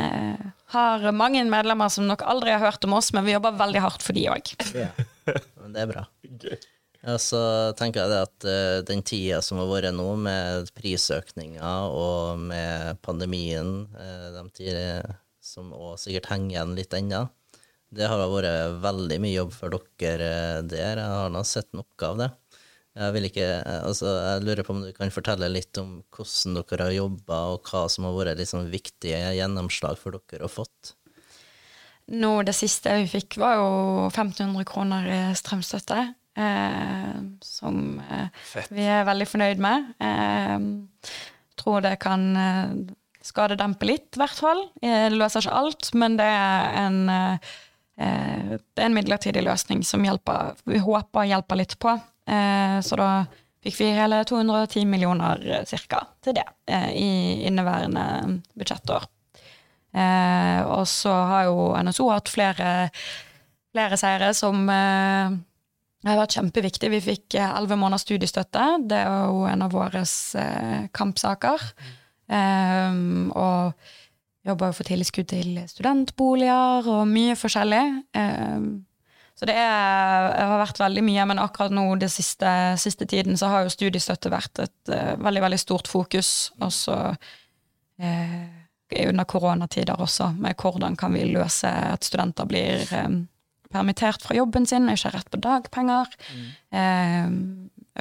eh, 0.00 0.46
har 0.74 1.10
mange 1.12 1.44
medlemmer 1.46 1.92
som 1.92 2.08
nok 2.08 2.24
aldri 2.26 2.54
har 2.54 2.64
hørt 2.64 2.84
om 2.84 2.96
oss, 2.98 3.12
men 3.14 3.26
vi 3.26 3.36
jobber 3.36 3.56
veldig 3.58 3.84
hardt 3.84 4.06
for 4.06 4.16
de 4.16 4.26
òg. 4.32 4.54
Ja. 4.74 4.90
Men 5.62 5.76
det 5.76 5.84
er 5.84 5.92
bra. 5.92 6.08
Gøy. 6.44 6.56
Ja, 7.04 7.18
så 7.20 7.38
tenker 7.76 8.00
jeg 8.00 8.12
det 8.14 8.20
at 8.24 8.46
uh, 8.48 8.78
den 8.88 9.02
tida 9.04 9.42
som 9.44 9.58
har 9.60 9.68
vært 9.68 9.92
nå, 9.92 10.06
med 10.24 10.70
prisøkninger 10.72 11.92
og 11.92 12.40
med 12.40 13.00
pandemien, 13.04 13.82
uh, 13.92 14.30
de 14.38 14.44
tider 14.56 15.10
som 15.44 15.74
også 15.76 16.08
sikkert 16.08 16.30
henger 16.32 16.54
igjen 16.54 16.72
litt 16.78 16.96
ennå, 16.96 17.26
det 17.94 18.08
har 18.08 18.22
vært 18.32 18.80
veldig 18.82 19.18
mye 19.22 19.34
jobb 19.36 19.52
for 19.54 19.76
dere 20.00 20.30
eh, 20.30 20.62
der. 20.66 20.98
Jeg 20.98 21.18
har 21.20 21.28
nå 21.30 21.44
sett 21.46 21.68
noe 21.76 22.08
av 22.08 22.16
det. 22.18 22.30
Jeg 22.94 23.28
ikke, 23.28 23.46
altså 23.84 24.10
jeg 24.10 24.42
lurer 24.46 24.66
på 24.66 24.74
om 24.74 24.82
du 24.86 24.90
kan 24.94 25.12
fortelle 25.14 25.50
litt 25.50 25.78
om 25.82 25.96
hvordan 26.14 26.58
dere 26.58 26.88
har 26.88 26.96
jobba, 26.96 27.38
og 27.54 27.70
hva 27.70 27.84
som 27.90 28.08
har 28.08 28.16
vært 28.16 28.40
liksom 28.40 28.68
viktige 28.72 29.20
gjennomslag 29.36 29.98
for 30.00 30.16
dere 30.16 30.48
å 30.48 30.50
fått. 30.50 30.94
Nå, 32.14 32.36
det 32.46 32.56
siste 32.56 32.96
vi 33.00 33.08
fikk, 33.14 33.38
var 33.42 33.58
jo 33.60 33.70
1500 34.08 34.66
kroner 34.68 35.08
strømstøtte. 35.38 36.02
Eh, 36.36 37.14
som 37.46 38.00
eh, 38.02 38.28
vi 38.74 38.86
er 38.90 39.04
veldig 39.06 39.26
fornøyd 39.30 39.60
med. 39.62 39.92
Eh, 40.02 40.58
tror 41.60 41.84
det 41.84 41.94
kan 42.02 42.24
eh, 42.36 42.72
skadedempe 43.24 43.86
litt, 43.88 44.10
i 44.16 44.20
hvert 44.24 44.40
fall. 44.42 44.64
Eh, 44.82 45.06
Det 45.10 45.18
løser 45.20 45.44
ikke 45.46 45.60
alt, 45.60 45.92
men 45.94 46.16
det 46.18 46.26
er 46.26 46.74
en 46.86 46.98
eh, 47.08 47.54
det 47.94 48.82
er 48.82 48.88
en 48.88 48.96
midlertidig 48.96 49.44
løsning 49.46 49.84
som 49.86 50.02
hjelper, 50.02 50.56
vi 50.66 50.80
håper 50.82 51.28
hjelper 51.30 51.60
litt 51.60 51.76
på. 51.78 51.92
Eh, 52.26 52.80
så 52.82 52.96
da 52.98 53.10
fikk 53.62 53.76
vi 53.78 53.92
hele 53.94 54.18
210 54.26 54.82
millioner 54.90 55.62
cirka 55.70 56.00
til 56.20 56.34
det 56.36 56.44
i 56.98 57.46
inneværende 57.46 58.42
budsjettår. 58.58 59.06
Eh, 59.94 60.58
og 60.66 60.82
så 60.90 61.14
har 61.30 61.46
jo 61.46 61.70
NSO 61.86 62.08
hatt 62.10 62.28
flere, 62.34 62.72
flere 63.70 63.96
seire 64.00 64.32
som 64.34 64.66
eh, 66.04 66.12
har 66.12 66.20
vært 66.20 66.38
kjempeviktig. 66.38 66.90
Vi 66.92 67.02
fikk 67.04 67.36
elleve 67.40 67.78
måneders 67.80 68.06
studiestøtte. 68.06 68.64
Det 68.90 69.02
er 69.02 69.28
jo 69.28 69.44
en 69.48 69.66
av 69.66 69.74
våre 69.74 70.04
eh, 70.04 70.88
kampsaker. 70.94 71.68
Um, 72.24 73.28
og 73.36 73.74
jobber 74.48 74.70
jo 74.70 74.76
for 74.78 74.88
tilskudd 74.88 75.28
til 75.28 75.58
studentboliger 75.68 76.88
og 76.88 77.06
mye 77.08 77.36
forskjellig. 77.36 77.84
Um, 78.16 78.68
så 79.34 79.48
det, 79.50 79.56
er, 79.58 80.28
det 80.30 80.44
har 80.46 80.60
vært 80.62 80.80
veldig 80.80 81.04
mye, 81.04 81.24
men 81.26 81.40
akkurat 81.42 81.74
nå 81.74 81.88
den 82.00 82.12
siste, 82.12 82.50
siste 82.80 83.08
tiden 83.10 83.36
så 83.36 83.50
har 83.50 83.64
jo 83.64 83.72
studiestøtte 83.74 84.32
vært 84.32 84.62
et 84.62 84.92
uh, 84.92 85.14
veldig, 85.20 85.42
veldig 85.48 85.60
stort 85.60 85.90
fokus. 85.90 86.52
Og 86.62 86.72
så 86.72 86.98
uh, 87.12 88.44
under 89.02 89.24
koronatider 89.24 90.00
også, 90.00 90.34
med 90.38 90.54
hvordan 90.60 90.96
kan 90.96 91.12
vi 91.14 91.24
løse 91.24 91.68
at 91.68 92.04
studenter 92.04 92.46
blir 92.46 92.84
eh, 92.94 93.08
permittert 93.74 94.24
fra 94.24 94.36
jobben 94.38 94.68
sin, 94.70 94.88
ikke 94.92 95.10
har 95.10 95.18
rett 95.18 95.30
på 95.32 95.42
dagpenger. 95.42 96.14
Eh, 96.74 97.28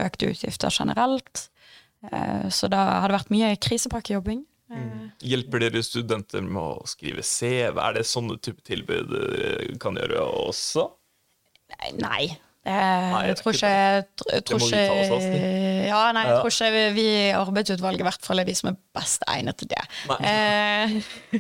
økte 0.06 0.32
utgifter 0.32 0.74
generelt. 0.74 1.48
Eh, 2.12 2.50
så 2.54 2.70
da 2.72 2.86
har 3.02 3.10
det 3.10 3.20
vært 3.20 3.34
mye 3.34 3.54
krisepakkejobbing. 3.62 4.44
Mm. 4.74 5.12
Hjelper 5.22 5.62
dere 5.62 5.84
studenter 5.86 6.42
med 6.46 6.62
å 6.62 6.88
skrive 6.90 7.24
CV? 7.26 7.78
Er 7.78 7.98
det 7.98 8.08
sånne 8.10 8.40
type 8.42 8.64
tilbud 8.66 9.12
dere 9.12 9.78
kan 9.82 10.00
gjøre 10.00 10.24
også? 10.48 10.88
Nei. 12.00 12.34
Det, 12.64 12.72
Nei, 12.72 13.24
jeg 13.28 13.36
tror 13.42 13.52
ikke, 13.58 13.70
jeg 13.70 14.04
jeg 14.32 14.44
tror 14.48 14.62
ikke 14.64 14.82
Ja, 15.90 16.02
nei, 16.16 16.22
jeg 16.30 16.38
tror 16.40 16.54
ikke 16.54 16.84
vi, 16.96 17.04
i 17.28 17.34
arbeidsutvalget 17.36 18.00
i 18.00 18.08
hvert 18.08 18.24
fall 18.24 18.40
er 18.40 18.48
de 18.48 18.56
som 18.56 18.70
er 18.72 18.78
best 18.96 19.26
egnet 19.28 19.58
til 19.60 19.68
det. 19.74 19.82
Eh, 20.24 20.94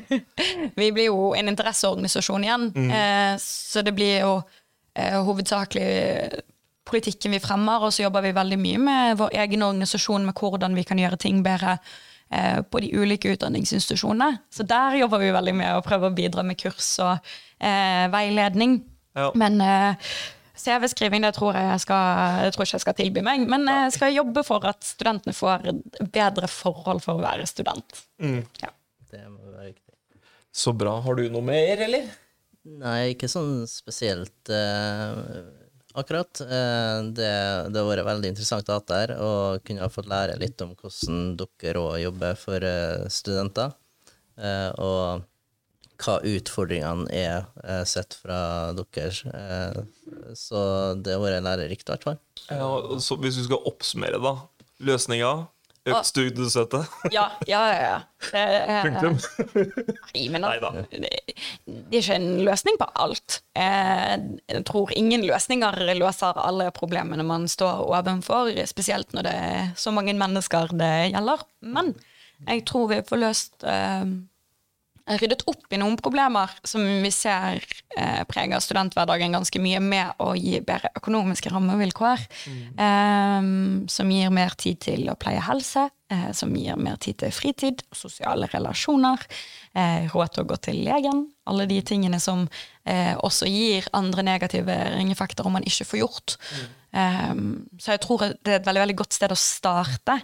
vi 0.81 0.89
blir 0.91 1.07
jo 1.07 1.29
en 1.37 1.47
interesseorganisasjon 1.53 2.43
igjen, 2.43 2.65
Mm. 2.75 2.91
eh, 2.91 3.37
så 3.39 3.81
det 3.87 3.95
blir 3.95 4.19
jo 4.25 4.33
eh, 4.99 5.15
hovedsakelig 5.23 6.41
politikken 6.85 7.31
vi 7.31 7.39
fremmer, 7.39 7.79
og 7.87 7.93
så 7.95 8.03
jobber 8.03 8.21
vi 8.27 8.33
veldig 8.35 8.59
mye 8.59 8.83
med 8.83 9.17
vår 9.23 9.31
egen 9.45 9.63
organisasjon 9.63 10.25
med 10.27 10.35
hvordan 10.35 10.75
vi 10.75 10.83
kan 10.83 10.99
gjøre 10.99 11.17
ting 11.23 11.39
bedre 11.45 11.77
eh, 12.31 12.59
på 12.67 12.81
de 12.83 12.91
ulike 12.99 13.31
utdanningsinstitusjonene. 13.37 14.41
Så 14.51 14.67
der 14.67 14.99
jobber 14.99 15.23
vi 15.23 15.31
veldig 15.31 15.55
med 15.55 15.77
å 15.77 15.83
prøve 15.85 16.11
å 16.11 16.15
bidra 16.15 16.43
med 16.43 16.59
kurs 16.59 16.97
og 16.99 17.15
eh, 17.63 18.09
veiledning. 18.11 18.81
Ja. 19.15 19.31
Men 19.39 19.61
eh, 19.63 20.11
CV-skriving 20.59 21.23
det 21.25 21.33
tror 21.37 21.55
jeg, 21.57 21.65
jeg 21.71 21.83
skal, 21.85 22.19
jeg 22.45 22.53
tror 22.53 22.67
ikke 22.67 22.77
jeg 22.77 22.85
skal 22.85 22.97
tilby 22.99 23.23
meg. 23.25 23.45
Men 23.49 23.65
jeg 23.69 23.95
skal 23.95 24.13
jobbe 24.13 24.43
for 24.45 24.65
at 24.69 24.85
studentene 24.85 25.33
får 25.37 25.69
bedre 26.13 26.49
forhold 26.51 27.01
for 27.05 27.17
å 27.17 27.23
være 27.23 27.47
student. 27.49 28.03
Ja. 28.19 28.69
Det 29.13 29.23
må 29.29 29.53
være 29.53 29.71
riktig. 29.71 30.21
Så 30.53 30.73
bra. 30.77 30.99
Har 31.01 31.17
du 31.17 31.25
noe 31.33 31.45
mer, 31.45 31.81
eller? 31.87 32.11
Nei, 32.63 33.13
ikke 33.15 33.27
sånn 33.27 33.65
spesielt 33.67 34.49
eh, 34.53 35.17
akkurat. 35.99 36.41
Eh, 36.45 36.99
det, 37.17 37.31
det 37.73 37.81
har 37.81 37.89
vært 37.89 38.07
veldig 38.07 38.31
interessant 38.31 38.69
å 38.69 38.77
ha 38.77 38.83
der, 38.93 39.15
og 39.17 39.65
kunne 39.67 39.83
ha 39.83 39.91
fått 39.91 40.09
lære 40.11 40.37
litt 40.41 40.61
om 40.63 40.75
hvordan 40.77 41.33
dere 41.41 41.81
òg 41.81 41.97
jobber 42.05 42.39
for 42.39 42.67
eh, 42.69 43.03
studenter. 43.11 43.73
Eh, 44.37 44.69
og 44.81 45.25
hva 46.01 46.17
utfordringene 46.27 47.07
er 47.13 47.45
eh, 47.63 47.83
sett 47.89 48.17
fra 48.21 48.39
deres. 48.77 49.23
Eh, 49.29 49.81
så 50.37 50.59
det 50.99 51.15
har 51.15 51.23
vært 51.23 51.45
lærerikt, 51.45 51.87
i 51.87 51.93
hvert 51.93 52.07
fall. 52.09 52.21
Ja, 52.49 52.69
så 53.03 53.17
hvis 53.21 53.39
du 53.39 53.45
skal 53.47 53.67
oppsummere, 53.69 54.21
da. 54.23 54.37
Løsninga? 54.83 55.33
Ah. 55.83 55.97
Økt 55.97 56.07
studiestøtte? 56.07 56.79
Ja, 57.11 57.25
ja, 57.43 57.59
ja. 57.67 57.79
ja. 57.83 57.97
Er, 58.39 58.85
Punktum. 58.85 59.17
Nei, 60.15 60.29
men 60.31 60.45
det, 60.93 61.09
det 61.67 61.97
er 61.97 61.99
ikke 61.99 62.15
en 62.15 62.29
løsning 62.47 62.77
på 62.79 62.87
alt. 63.03 63.41
Eh, 63.59 64.13
Jeg 64.47 64.63
tror 64.69 64.93
ingen 64.95 65.25
løsninger 65.27 65.81
løser 65.99 66.39
alle 66.39 66.69
problemene 66.75 67.25
man 67.27 67.49
står 67.51 67.83
ovenfor, 67.83 68.53
spesielt 68.69 69.11
når 69.11 69.27
det 69.27 69.35
er 69.49 69.73
så 69.75 69.91
mange 69.91 70.15
mennesker 70.15 70.71
det 70.79 70.93
gjelder. 71.11 71.43
Men 71.67 71.91
jeg 72.47 72.63
tror 72.69 72.87
vi 72.93 73.01
får 73.07 73.19
løst 73.25 73.67
eh, 73.67 74.07
ryddet 75.03 75.43
opp 75.51 75.73
i 75.73 75.79
noen 75.79 75.97
problemer 75.99 76.51
som 76.67 76.83
vi 77.03 77.09
ser 77.11 77.59
eh, 77.97 78.21
preger 78.29 78.61
studenthverdagen 78.63 79.35
ganske 79.35 79.59
mye, 79.59 79.81
med 79.83 80.21
å 80.23 80.31
gi 80.37 80.61
bedre 80.63 80.93
økonomiske 80.95 81.51
rammevilkår. 81.51 82.23
Eh, 82.79 83.49
som 83.91 84.13
gir 84.15 84.31
mer 84.33 84.55
tid 84.59 84.79
til 84.85 85.09
å 85.11 85.17
pleie 85.19 85.43
helse, 85.43 85.89
eh, 86.13 86.29
som 86.35 86.53
gir 86.55 86.79
mer 86.79 86.95
tid 87.03 87.19
til 87.19 87.35
fritid, 87.35 87.83
sosiale 87.91 88.47
relasjoner, 88.53 89.27
eh, 89.75 90.07
råd 90.13 90.33
til 90.33 90.45
å 90.45 90.49
gå 90.53 90.59
til 90.69 90.79
legen. 90.87 91.25
Alle 91.51 91.67
de 91.67 91.81
tingene 91.83 92.21
som 92.23 92.47
eh, 92.85 93.13
også 93.19 93.49
gir 93.51 93.89
andre 93.93 94.23
negative 94.23 94.79
ringeffekter 94.95 95.45
om 95.45 95.59
man 95.59 95.67
ikke 95.67 95.89
får 95.91 96.03
gjort. 96.05 96.37
Eh, 96.95 97.35
så 97.75 97.97
jeg 97.97 98.05
tror 98.07 98.29
det 98.39 98.55
er 98.55 98.61
et 98.61 98.71
veldig, 98.71 98.87
veldig 98.87 98.99
godt 99.03 99.19
sted 99.19 99.35
å 99.35 99.39
starte 99.39 100.21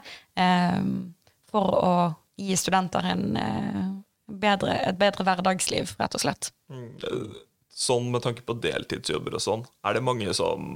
for 1.50 1.80
å 1.84 1.96
gi 2.40 2.56
studenter 2.56 3.04
en 3.10 3.99
bedre, 4.30 4.78
et 4.90 5.00
bedre 5.00 5.26
hverdagsliv, 5.28 5.96
rett 6.00 6.18
og 6.18 6.24
slett. 6.24 6.52
Sånn 7.80 8.10
med 8.14 8.26
tanke 8.26 8.44
på 8.46 8.58
deltidsjobber 8.62 9.38
og 9.40 9.44
sånn, 9.44 9.66
er 9.88 9.98
det 9.98 10.06
mange 10.06 10.34
som 10.38 10.70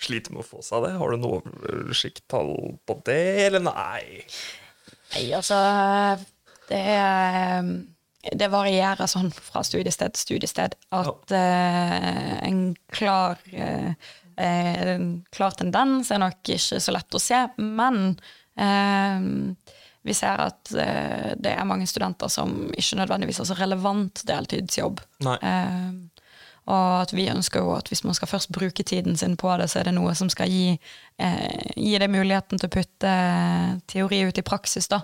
sliter 0.00 0.32
med 0.32 0.44
å 0.44 0.48
få 0.48 0.64
seg 0.64 0.86
det? 0.86 0.94
Har 0.96 1.12
du 1.12 1.20
noe 1.20 1.40
oversikttall 1.44 2.54
på 2.88 2.98
det, 3.06 3.22
eller 3.46 3.64
nei? 3.66 4.24
Nei, 5.10 5.24
altså 5.36 5.58
Det 6.70 6.78
er 6.78 7.64
det 8.20 8.50
varierer 8.52 9.08
sånn 9.08 9.30
fra 9.32 9.62
studiested 9.64 10.12
til 10.12 10.26
studiested 10.26 10.74
at 10.92 11.32
eh, 11.32 12.34
en 12.44 12.58
klar 12.92 13.38
uh, 13.54 13.94
eh, 14.36 14.82
en 14.94 15.06
klar 15.32 15.56
tendens 15.56 16.10
er 16.12 16.20
nok 16.20 16.52
ikke 16.52 16.80
så 16.82 16.94
lett 16.94 17.16
å 17.16 17.22
se, 17.22 17.40
men 17.56 18.18
eh, 18.60 19.24
vi 20.06 20.14
ser 20.16 20.40
at 20.46 20.70
eh, 20.74 21.34
det 21.36 21.52
er 21.52 21.66
mange 21.68 21.86
studenter 21.86 22.28
som 22.32 22.70
ikke 22.72 22.96
nødvendigvis 23.02 23.38
har 23.42 23.50
så 23.50 23.56
relevant 23.58 24.22
deltidsjobb. 24.26 25.00
Eh, 25.42 25.90
Og 26.70 27.00
at 27.02 27.12
vi 27.16 27.24
ønsker 27.32 27.64
jo 27.64 27.72
at 27.74 27.88
hvis 27.88 28.04
man 28.04 28.14
skal 28.14 28.28
først 28.28 28.52
bruke 28.52 28.84
tiden 28.86 29.16
sin 29.16 29.32
på 29.36 29.50
det, 29.58 29.70
så 29.72 29.80
er 29.80 29.88
det 29.88 29.94
noe 29.96 30.12
som 30.14 30.28
skal 30.30 30.48
gi, 30.52 30.78
eh, 31.18 31.72
gi 31.74 31.98
deg 31.98 32.10
muligheten 32.12 32.60
til 32.60 32.68
å 32.68 32.74
putte 32.74 33.14
teori 33.90 34.20
ut 34.28 34.38
i 34.38 34.44
praksis, 34.46 34.86
da. 34.88 35.00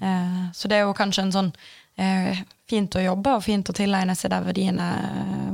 Eh, 0.00 0.50
så 0.54 0.68
det 0.70 0.78
er 0.78 0.86
jo 0.86 0.94
kanskje 0.96 1.22
en 1.26 1.32
sånn 1.34 1.50
eh, 1.98 2.38
fint 2.70 2.96
å 2.96 3.02
jobbe 3.04 3.34
og 3.36 3.42
fint 3.44 3.68
å 3.68 3.74
tilegne 3.76 4.14
seg 4.16 4.30
de 4.32 4.40
verdiene 4.46 4.86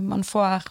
man 0.05 0.22
får 0.22 0.68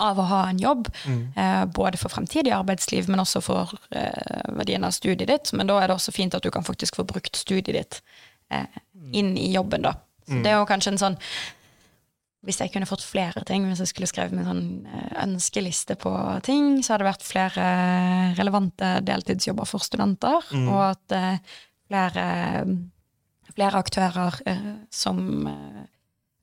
av 0.00 0.18
å 0.18 0.26
ha 0.30 0.40
en 0.48 0.58
jobb. 0.62 0.88
Eh, 1.36 1.64
både 1.76 2.00
for 2.00 2.12
fremtidig 2.12 2.54
arbeidsliv, 2.56 3.08
men 3.12 3.22
også 3.22 3.42
for 3.44 3.76
eh, 3.90 4.42
verdien 4.56 4.84
av 4.86 4.96
studiet 4.96 5.28
ditt. 5.28 5.52
Men 5.52 5.70
da 5.70 5.78
er 5.80 5.90
det 5.90 5.98
også 5.98 6.14
fint 6.16 6.34
at 6.34 6.46
du 6.46 6.50
kan 6.54 6.66
faktisk 6.66 6.96
få 7.00 7.06
brukt 7.08 7.36
studiet 7.36 7.76
ditt 7.76 8.02
eh, 8.50 8.82
inn 9.12 9.36
i 9.38 9.50
jobben, 9.54 9.86
da. 9.86 9.96
Så 10.30 10.42
det 10.44 10.52
er 10.52 10.60
jo 10.60 10.68
kanskje 10.68 10.94
en 10.94 11.00
sånn 11.00 11.16
hvis 12.46 12.60
jeg 12.62 12.72
kunne 12.72 12.88
fått 12.88 13.04
flere 13.04 13.42
ting, 13.44 13.66
hvis 13.68 13.82
jeg 13.82 13.90
skulle 13.90 14.08
skrevet 14.08 14.32
min 14.32 14.46
sånn 14.48 14.62
eh, 14.88 15.16
ønskeliste 15.26 15.96
på 16.00 16.12
ting, 16.46 16.78
så 16.80 16.94
hadde 16.94 17.04
det 17.04 17.10
vært 17.10 17.26
flere 17.26 17.66
relevante 18.38 18.92
deltidsjobber 19.04 19.68
for 19.68 19.84
studenter, 19.84 20.48
og 20.62 20.80
at 20.86 21.16
eh, 21.16 21.58
flere, 21.90 22.24
flere 23.52 23.82
aktører 23.84 24.40
eh, 24.48 24.70
som 24.88 25.20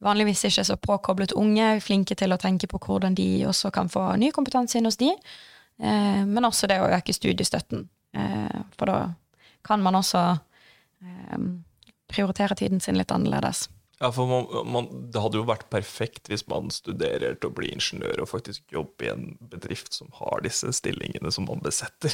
vanligvis 0.03 0.45
ikke 0.49 0.65
så 0.67 0.77
påkoblet 0.81 1.35
unge, 1.37 1.77
flinke 1.81 2.15
til 2.17 2.33
å 2.33 2.39
tenke 2.41 2.69
på 2.69 2.79
hvordan 2.83 3.15
de 3.17 3.29
også 3.49 3.71
kan 3.73 3.89
få 3.89 4.09
ny 4.21 4.31
kompetanse 4.35 4.77
inn 4.79 4.89
hos 4.89 4.99
de, 5.01 5.09
eh, 5.81 6.21
men 6.25 6.45
også 6.45 6.69
det 6.69 6.79
å 6.81 6.91
øke 6.91 7.15
studiestøtten. 7.15 7.87
Eh, 8.17 8.59
for 8.77 8.91
da 8.91 8.99
kan 9.67 9.81
man 9.83 9.97
også 9.99 10.23
eh, 11.03 11.49
prioritere 12.07 12.55
tiden 12.55 12.83
sin 12.83 12.99
litt 12.99 13.11
annerledes. 13.11 13.67
Ja, 13.97 14.11
for 14.13 14.29
man, 14.29 14.45
man, 14.69 14.87
Det 15.09 15.21
hadde 15.21 15.39
jo 15.39 15.47
vært 15.47 15.69
perfekt 15.73 16.29
hvis 16.29 16.45
man 16.47 16.69
studerer 16.69 17.33
til 17.33 17.49
å 17.49 17.55
bli 17.57 17.71
ingeniør 17.73 18.21
og 18.21 18.29
faktisk 18.29 18.61
jobbe 18.69 19.07
i 19.07 19.09
en 19.09 19.31
bedrift 19.49 19.95
som 19.97 20.11
har 20.19 20.43
disse 20.45 20.69
stillingene 20.77 21.31
som 21.33 21.49
man 21.49 21.63
besetter. 21.65 22.13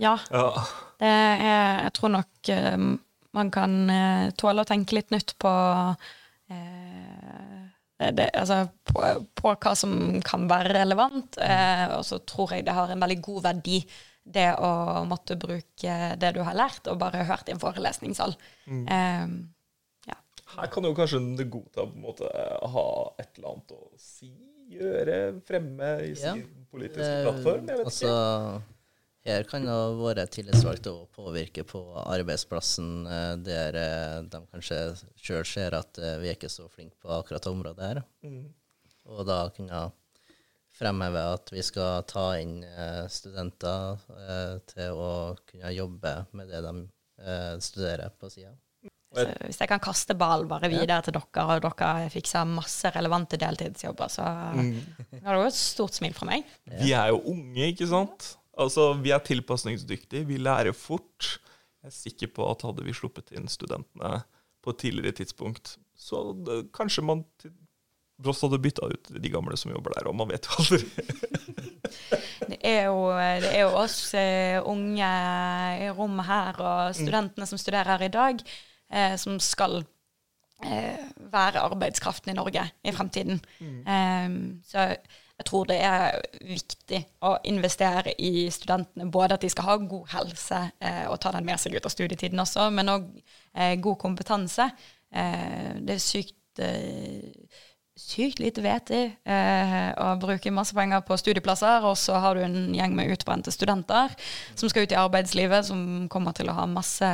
Ja, 0.00 0.18
Ja, 0.32 0.64
det 1.00 1.08
er, 1.08 1.40
jeg 1.84 1.92
tror 1.96 2.12
nok 2.14 2.48
eh, 2.52 2.76
man 3.36 3.50
kan 3.52 3.74
eh, 3.92 4.30
tåle 4.36 4.64
å 4.64 4.68
tenke 4.68 4.96
litt 4.96 5.12
nytt 5.12 5.34
på 5.40 5.50
det, 6.50 8.26
altså, 8.34 8.62
på, 8.88 9.02
på 9.36 9.52
hva 9.60 9.74
som 9.76 9.92
kan 10.24 10.46
være 10.50 10.72
relevant. 10.80 11.36
Eh, 11.44 11.86
og 11.98 12.04
så 12.08 12.18
tror 12.26 12.54
jeg 12.56 12.64
det 12.66 12.74
har 12.76 12.90
en 12.94 13.02
veldig 13.04 13.18
god 13.26 13.42
verdi, 13.50 13.80
det 14.30 14.48
å 14.62 15.02
måtte 15.08 15.36
bruke 15.40 15.94
det 16.20 16.34
du 16.36 16.42
har 16.46 16.56
lært, 16.58 16.86
og 16.92 16.98
bare 17.00 17.24
hørt 17.28 17.48
i 17.48 17.54
en 17.56 17.62
forelesningssal. 17.62 18.36
Eh, 18.68 19.26
Her 20.50 20.66
kan 20.66 20.82
jo 20.82 20.90
kanskje 20.98 21.20
det 21.38 21.44
godta 21.46 21.84
på 21.86 21.94
en 21.94 22.02
måte 22.02 22.26
ha 22.72 22.86
et 23.22 23.36
eller 23.38 23.52
annet 23.52 23.74
å 23.76 23.84
si, 24.02 24.32
gjøre, 24.74 25.18
fremme 25.46 25.90
i 26.02 26.08
Ja. 26.10 26.32
sin 26.34 26.66
politiske 26.72 27.06
Eh, 27.06 27.22
plattform. 27.22 27.68
Jeg 27.70 27.78
vet 27.78 27.86
altså, 27.86 28.62
her 29.24 29.44
kan 29.44 29.66
da 29.68 29.76
våre 29.98 30.24
tillitsvalgte 30.32 30.92
òg 30.94 31.08
påvirke 31.12 31.64
på 31.68 31.80
arbeidsplassen, 32.00 32.90
eh, 33.04 33.32
der 33.44 33.76
eh, 33.76 34.16
de 34.32 34.40
kanskje 34.48 34.78
sjøl 35.20 35.44
ser 35.44 35.76
at 35.76 36.00
eh, 36.00 36.16
vi 36.22 36.30
er 36.30 36.38
ikke 36.38 36.52
så 36.52 36.68
flinke 36.72 36.96
på 37.02 37.12
akkurat 37.18 37.44
det 37.44 37.52
området 37.52 37.88
her. 37.90 38.02
Mm. 38.24 38.46
Og 39.12 39.26
da 39.28 39.42
kunne 39.52 39.90
fremheve 40.80 41.26
at 41.34 41.52
vi 41.52 41.62
skal 41.66 42.06
ta 42.08 42.30
inn 42.40 42.62
studenter 43.12 43.98
til 44.70 44.96
å 44.96 45.12
kunne 45.44 45.72
jobbe 45.74 46.12
med 46.38 46.48
det 46.48 46.62
de 46.64 46.72
studerer 47.60 48.14
på 48.16 48.30
sida. 48.32 48.54
så 49.12 49.26
hvis 49.42 49.60
jeg 49.60 49.68
kan 49.68 49.82
kaste 49.82 50.16
ball 50.16 50.46
bare 50.48 50.70
videre 50.72 51.02
til 51.04 51.18
dere, 51.18 51.58
og 51.58 51.66
dere 51.66 52.08
fikser 52.14 52.48
masse 52.48 52.94
relevante 52.94 53.36
deltidsjobber, 53.42 54.08
så 54.14 54.24
har 55.26 55.34
det 55.34 55.42
jo 55.42 55.50
et 55.50 55.58
stort 55.58 56.00
smil 56.00 56.16
fra 56.16 56.30
meg. 56.30 56.48
Vi 56.78 56.94
er 56.96 57.12
jo 57.12 57.20
unge, 57.34 57.66
ikke 57.74 57.90
sant? 57.90 58.30
Altså, 58.58 58.92
Vi 59.02 59.12
er 59.14 59.22
tilpasningsdyktige, 59.24 60.26
vi 60.26 60.40
lærer 60.40 60.72
fort. 60.72 61.38
Jeg 61.80 61.88
er 61.88 61.96
sikker 61.96 62.32
på 62.34 62.50
at 62.50 62.62
hadde 62.66 62.84
vi 62.84 62.96
sluppet 62.96 63.32
inn 63.32 63.48
studentene 63.48 64.22
på 64.60 64.74
et 64.74 64.80
tidligere 64.82 65.16
tidspunkt, 65.22 65.78
så 65.96 66.34
det, 66.44 66.66
kanskje 66.76 67.04
man 67.04 67.24
Bross 68.20 68.42
hadde 68.44 68.58
bytta 68.60 68.84
ut 68.90 69.10
de 69.16 69.30
gamle 69.32 69.56
som 69.56 69.72
jobber 69.72 69.94
der, 69.96 70.10
og 70.10 70.16
man 70.18 70.28
vet 70.28 70.44
jo 70.44 70.58
aldri. 70.60 70.82
Det 72.50 72.58
er 72.66 72.88
jo, 72.90 73.06
det 73.40 73.50
er 73.54 73.60
jo 73.62 73.76
oss 73.78 74.12
eh, 74.18 74.58
unge 74.66 75.08
i 75.80 75.86
rommet 75.94 76.26
her, 76.26 76.56
og 76.58 76.96
studentene 76.98 77.46
som 77.46 77.60
studerer 77.60 77.88
her 77.92 78.02
i 78.04 78.10
dag, 78.12 78.42
eh, 78.90 79.14
som 79.20 79.38
skal 79.40 79.78
eh, 80.66 81.04
være 81.30 81.62
arbeidskraften 81.62 82.32
i 82.32 82.36
Norge 82.36 82.64
i 82.82 82.94
fremtiden. 82.96 83.38
Eh, 83.60 84.26
så 84.66 84.88
jeg 85.40 85.46
tror 85.48 85.68
det 85.70 85.78
er 85.80 86.18
viktig 86.44 86.98
å 87.24 87.30
investere 87.48 88.12
i 88.20 88.44
studentene. 88.52 89.08
Både 89.08 89.38
at 89.38 89.44
de 89.44 89.48
skal 89.48 89.68
ha 89.70 89.76
god 89.80 90.10
helse 90.12 90.58
eh, 90.84 91.06
og 91.08 91.16
ta 91.22 91.32
den 91.32 91.46
med 91.48 91.60
seg 91.62 91.78
ut 91.78 91.88
av 91.88 91.94
studietiden 91.94 92.42
også, 92.44 92.66
men 92.76 92.92
òg 92.92 93.06
eh, 93.54 93.78
god 93.80 93.96
kompetanse. 94.02 94.66
Eh, 95.08 95.70
det 95.80 95.96
er 95.96 96.04
sykt 96.04 96.60
eh, 96.60 97.56
sykt 98.00 98.40
lite 98.42 98.62
vettig 98.64 99.02
eh, 99.28 99.90
å 100.00 100.14
bruke 100.20 100.52
masse 100.54 100.74
penger 100.76 101.02
på 101.06 101.18
studieplasser, 101.20 101.84
og 101.86 101.98
så 102.00 102.18
har 102.22 102.36
du 102.36 102.44
en 102.44 102.74
gjeng 102.74 102.96
med 102.96 103.12
utbrente 103.14 103.52
studenter 103.54 104.14
som 104.58 104.70
skal 104.70 104.86
ut 104.86 104.94
i 104.94 104.98
arbeidslivet, 104.98 105.68
som 105.68 106.08
kommer 106.12 106.34
til 106.36 106.50
å 106.50 106.56
ha 106.56 106.66
masse 106.70 107.10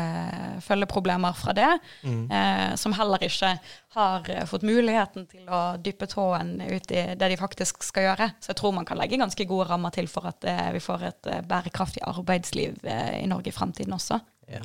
følgeproblemer 0.67 1.37
fra 1.37 1.57
det, 1.57 1.73
eh, 2.07 2.73
som 2.81 2.95
heller 2.97 3.27
ikke 3.27 3.57
har 3.97 4.31
eh, 4.31 4.47
fått 4.49 4.67
muligheten 4.67 5.27
til 5.31 5.49
å 5.49 5.61
dyppe 5.83 6.09
tåen 6.11 6.57
ut 6.63 6.91
i 6.93 7.05
det 7.17 7.31
de 7.33 7.39
faktisk 7.41 7.85
skal 7.87 8.11
gjøre. 8.11 8.31
Så 8.41 8.53
jeg 8.53 8.61
tror 8.61 8.75
man 8.77 8.89
kan 8.89 9.01
legge 9.01 9.21
ganske 9.21 9.49
gode 9.49 9.69
rammer 9.71 9.95
til 9.95 10.11
for 10.11 10.29
at 10.31 10.47
eh, 10.49 10.73
vi 10.77 10.83
får 10.85 11.07
et 11.11 11.31
eh, 11.33 11.45
bærekraftig 11.47 12.05
arbeidsliv 12.07 12.83
eh, 12.85 13.23
i 13.23 13.31
Norge 13.31 13.53
i 13.53 13.57
fremtiden 13.57 13.97
også. 13.97 14.21
Ja. 14.53 14.65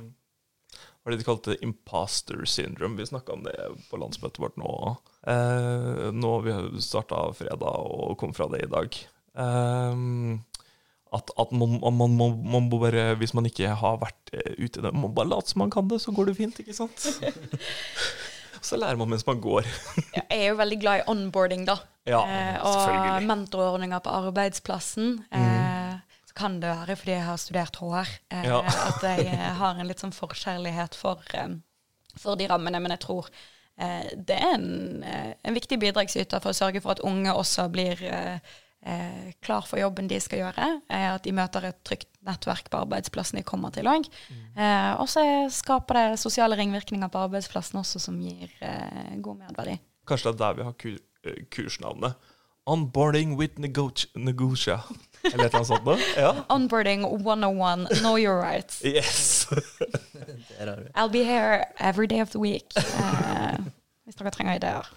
Hva 1.02 1.10
er 1.10 1.16
det 1.16 1.24
de 1.24 1.26
kalte 1.26 1.58
imposter 1.66 2.44
syndrome? 2.46 3.00
Vi 3.00 3.10
snakka 3.10 3.34
om 3.34 3.42
det 3.48 3.56
på 3.90 3.98
landsmøtet 3.98 4.38
vårt 4.44 4.60
nå. 4.62 4.74
Eh, 5.26 6.12
nå 6.14 6.34
har 6.36 6.46
vi 6.46 6.82
starta 6.86 7.24
fredag 7.34 7.66
og 7.66 8.20
kom 8.22 8.36
fra 8.38 8.46
det 8.54 8.68
i 8.68 8.70
dag. 8.70 8.98
Eh, 9.42 10.04
at 11.12 11.32
at 11.42 11.52
man, 11.52 11.80
man, 11.82 11.98
man, 12.16 12.38
man 12.54 12.68
må 12.70 12.78
bare, 12.80 13.16
hvis 13.20 13.34
man 13.36 13.50
ikke 13.50 13.74
har 13.82 13.98
vært 14.00 14.32
eh, 14.32 14.54
ute 14.62 14.80
i 14.80 14.84
det, 14.86 14.94
man 14.94 15.16
bare 15.16 15.34
late 15.34 15.52
som 15.52 15.66
man 15.66 15.74
kan 15.74 15.90
det, 15.92 16.00
så 16.06 16.14
går 16.16 16.30
det 16.30 16.38
fint, 16.38 16.62
ikke 16.62 16.78
sant? 16.78 17.08
så 18.68 18.78
lærer 18.80 19.00
man 19.02 19.10
mens 19.12 19.26
man 19.28 19.42
går. 19.44 19.68
Jeg 20.14 20.28
er 20.30 20.46
jo 20.52 20.60
veldig 20.62 20.80
glad 20.86 21.02
i 21.02 21.08
onboarding, 21.12 21.66
da. 21.68 21.82
Ja, 22.08 22.22
eh, 22.26 22.62
og 22.66 23.26
mentorordninger 23.28 24.06
på 24.06 24.14
arbeidsplassen. 24.22 25.18
Eh, 25.34 25.51
så 26.32 26.38
kan 26.38 26.60
det 26.62 26.70
være 26.72 26.96
fordi 26.96 27.12
jeg 27.12 27.26
har 27.28 27.38
studert 27.40 27.76
HR, 27.82 28.08
eh, 28.32 28.46
Ja. 28.48 28.62
at 28.90 29.04
jeg 29.04 29.28
eh, 29.28 29.52
har 29.60 29.76
en 29.80 29.88
litt 29.88 30.00
sånn 30.00 30.16
forkjærlighet 30.16 30.96
for, 30.96 31.20
eh, 31.34 31.58
for 32.18 32.40
de 32.40 32.48
rammene. 32.48 32.80
Men 32.80 32.92
jeg 32.96 33.04
tror 33.04 33.28
eh, 33.78 34.08
det 34.16 34.38
er 34.40 34.56
en, 34.56 35.04
en 35.04 35.54
viktig 35.54 35.80
bidragsyter 35.80 36.40
for 36.40 36.54
å 36.54 36.56
sørge 36.56 36.82
for 36.82 36.96
at 36.96 37.04
unge 37.04 37.34
også 37.36 37.68
blir 37.74 38.00
eh, 38.08 39.34
klar 39.44 39.68
for 39.68 39.82
jobben 39.82 40.08
de 40.08 40.20
skal 40.24 40.46
gjøre. 40.46 40.70
Eh, 40.88 41.08
at 41.12 41.24
de 41.28 41.36
møter 41.36 41.68
et 41.68 41.84
trygt 41.84 42.08
nettverk 42.24 42.72
på 42.72 42.80
arbeidsplassen 42.86 43.42
de 43.42 43.44
kommer 43.44 43.74
til 43.76 43.90
òg. 43.92 44.08
Eh, 44.56 44.92
og 44.96 45.10
så 45.12 45.26
skaper 45.52 46.00
det 46.00 46.22
sosiale 46.22 46.56
ringvirkninger 46.56 47.12
på 47.12 47.26
arbeidsplassen 47.28 47.82
også 47.84 48.00
som 48.00 48.20
gir 48.24 48.54
god 49.20 49.44
medverdi. 49.44 49.80
Kanskje 50.08 50.32
det 50.32 50.38
er 50.38 50.46
der 50.46 50.60
vi 50.62 50.70
har 50.70 51.44
kursnavnet. 51.52 52.32
Onboarding 52.70 53.38
with 53.38 53.60
negotia. 53.60 54.82
Eller 55.24 55.46
et 55.46 55.54
eller 55.54 55.56
annet 55.56 55.68
sånt 55.68 55.86
noe. 55.86 55.98
Ja. 56.18 56.32
Onboarding 56.50 57.04
101, 57.06 57.88
know 58.02 58.18
your 58.18 58.42
rights. 58.42 58.82
Yes! 58.86 59.48
Der 60.58 60.68
har 60.68 60.76
du. 60.78 60.90
I'll 60.96 61.12
be 61.12 61.24
here 61.26 61.66
every 61.80 62.08
day 62.08 62.22
of 62.22 62.32
the 62.32 62.42
week. 62.42 62.74
Uh, 62.78 63.58
hvis 64.06 64.18
dere 64.18 64.34
trenger 64.34 64.60
ideer. 64.60 64.90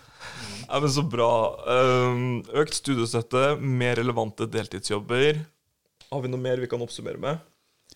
Ja, 0.69 0.81
men 0.81 0.91
Så 0.91 1.03
bra. 1.03 1.31
Um, 1.69 2.43
økt 2.57 2.77
studiestøtte, 2.77 3.57
mer 3.61 3.97
relevante 4.01 4.49
deltidsjobber. 4.49 5.41
Har 6.11 6.23
vi 6.25 6.31
noe 6.33 6.41
mer 6.41 6.61
vi 6.63 6.69
kan 6.71 6.85
oppsummere 6.85 7.21
med? 7.21 7.43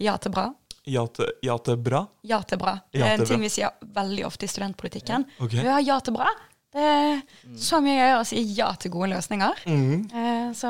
Ja 0.01 0.16
til 0.20 0.32
bra. 0.34 0.51
Ja 0.88 1.05
til, 1.12 1.28
ja 1.45 1.57
til 1.61 1.76
bra? 1.84 2.05
Ja 2.24 2.40
til 2.49 2.61
bra. 2.61 2.78
Det 2.92 3.05
er 3.05 3.18
en 3.18 3.28
ting 3.28 3.42
vi 3.45 3.51
sier 3.53 3.72
veldig 3.95 4.24
ofte 4.28 4.49
i 4.49 4.53
studentpolitikken. 4.53 5.26
Ja, 5.53 5.80
ja 5.84 5.99
til 6.05 6.16
bra. 6.16 6.28
Det 6.74 6.84
er 6.84 7.20
så 7.56 7.78
mye 7.80 7.96
gøyere 7.96 8.20
å 8.20 8.26
si 8.28 8.42
ja 8.56 8.68
til 8.76 8.92
gode 8.92 9.08
løsninger. 9.14 9.62
Mm. 9.66 10.02
Eh, 10.12 10.48
så 10.58 10.68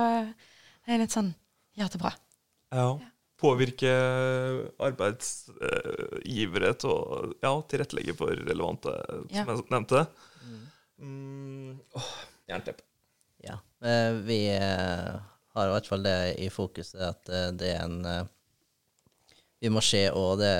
det 0.87 0.95
er 0.95 1.01
litt 1.03 1.15
sånn 1.15 1.33
ja 1.79 1.89
til 1.91 2.01
bra. 2.03 2.13
Ja. 2.75 2.91
Påvirke 3.39 3.91
arbeidsgivere 4.83 6.73
til 6.81 6.91
å 6.91 7.19
ja, 7.43 7.53
tilrettelegge 7.71 8.15
for 8.19 8.35
relevante, 8.35 8.95
Ja. 9.31 9.45
som 9.45 9.55
jeg 9.57 9.71
nevnte. 9.71 10.07
Mm, 10.99 11.79
åh, 11.95 12.09
Jernteppe. 12.49 12.83
Ja. 13.45 13.59
Eh, 13.83 14.13
Vi 14.27 14.41
eh, 14.51 15.15
har 15.55 15.69
i 15.69 15.73
hvert 15.75 15.87
fall 15.87 16.03
det 16.03 16.17
i 16.43 16.49
fokuset 16.51 17.01
at 17.01 17.25
det 17.59 17.75
er 17.77 17.85
en 17.85 18.03
Vi 19.59 19.71
må 19.75 19.81
se 19.83 20.05
òg 20.15 20.39
det 20.39 20.55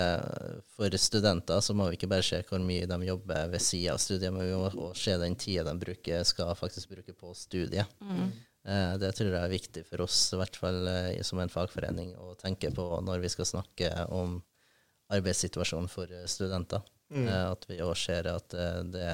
For 0.75 0.95
studenter 0.99 1.61
så 1.63 1.75
må 1.77 1.87
vi 1.89 1.99
ikke 1.99 2.11
bare 2.11 2.27
se 2.27 2.41
hvor 2.49 2.63
mye 2.63 2.89
de 2.91 2.99
jobber 3.07 3.53
ved 3.53 3.63
sida 3.63 3.95
av 3.95 4.03
studiet, 4.03 4.35
men 4.35 4.49
vi 4.49 4.59
må 4.59 4.89
òg 4.89 4.99
se 4.99 5.15
den 5.21 5.37
tida 5.39 5.65
de 5.69 5.75
bruker, 5.79 6.27
skal 6.27 6.55
faktisk 6.59 6.91
bruke 6.95 7.15
på 7.15 7.33
studiet. 7.39 7.87
Mm. 8.03 8.31
det 9.01 9.15
tror 9.17 9.31
jeg 9.31 9.41
er 9.41 9.53
viktig 9.53 9.85
for 9.87 10.03
oss, 10.05 10.17
i 10.35 10.39
hvert 10.41 10.57
fall 10.61 10.91
eh, 10.91 11.23
som 11.25 11.41
en 11.41 11.53
fagforening, 11.53 12.11
å 12.21 12.35
tenke 12.37 12.73
på 12.75 12.89
når 13.07 13.23
vi 13.23 13.31
skal 13.33 13.49
snakke 13.49 13.93
om 14.13 14.41
arbeidssituasjonen 15.15 15.89
for 15.89 16.11
eh, 16.13 16.27
studenter. 16.29 16.83
Mm. 17.09 17.25
at 17.33 17.63
vi 17.65 17.79
òg 17.81 17.95
ser 17.97 18.27
at 18.29 18.53
eh, 18.53 18.83
det, 18.93 19.13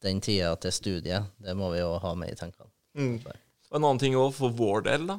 den 0.00 0.22
tida 0.24 0.54
til 0.62 0.72
studiet, 0.72 1.34
det 1.36 1.52
må 1.58 1.68
vi 1.74 1.82
òg 1.84 1.98
ha 2.00 2.14
med 2.16 2.32
i 2.32 2.38
tankene. 2.38 2.72
Og 3.68 3.76
en 3.76 3.84
annen 3.84 4.00
ting 4.00 4.16
òg 4.16 4.32
for 4.38 4.54
vår 4.56 4.86
del, 4.86 5.04
da. 5.10 5.18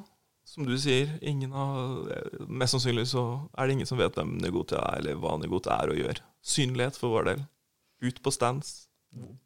Som 0.49 0.65
du 0.65 0.73
sier, 0.81 1.11
ingen 1.21 1.51
har, 1.53 2.09
mest 2.49 2.73
sannsynlig 2.73 3.05
så 3.11 3.21
er 3.53 3.67
det 3.67 3.75
ingen 3.75 3.89
som 3.89 3.99
vet 4.01 4.15
hvem 4.17 4.31
Negotia 4.41 4.81
er, 4.81 5.03
eller 5.03 5.19
hva 5.21 5.35
Negotia 5.37 5.75
er 5.77 5.91
å 5.91 5.97
gjøre. 5.97 6.23
Synlighet 6.41 6.97
for 6.97 7.13
vår 7.13 7.27
del. 7.27 7.43
Ut 8.01 8.21
på 8.25 8.33
stands. 8.33 8.71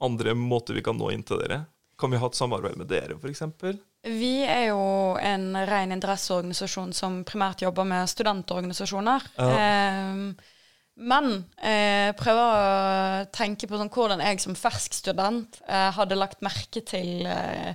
Andre 0.03 0.35
måter 0.37 0.77
vi 0.77 0.83
kan 0.85 0.95
nå 0.95 1.09
inn 1.11 1.25
til 1.27 1.41
dere. 1.43 1.65
Kan 1.99 2.13
vi 2.13 2.21
ha 2.21 2.29
et 2.29 2.37
samarbeid 2.39 2.79
med 2.79 2.87
dere, 2.91 3.17
f.eks.? 3.19 3.43
Vi 4.03 4.31
er 4.47 4.69
jo 4.69 4.79
en 5.19 5.51
ren 5.67 5.91
interesseorganisasjon 5.95 6.95
som 6.95 7.21
primært 7.27 7.65
jobber 7.65 7.87
med 7.87 8.09
studentorganisasjoner. 8.11 9.27
Eh, 9.43 10.23
men 11.13 11.29
eh, 11.57 12.13
prøver 12.15 12.43
å 12.43 13.27
tenke 13.33 13.67
på 13.67 13.79
sånn, 13.79 13.91
hvordan 13.91 14.23
jeg 14.23 14.39
som 14.43 14.55
fersk 14.57 14.95
student 14.95 15.59
eh, 15.67 15.89
hadde 15.95 16.19
lagt 16.19 16.43
merke 16.45 16.83
til 16.85 17.25
eh, 17.27 17.73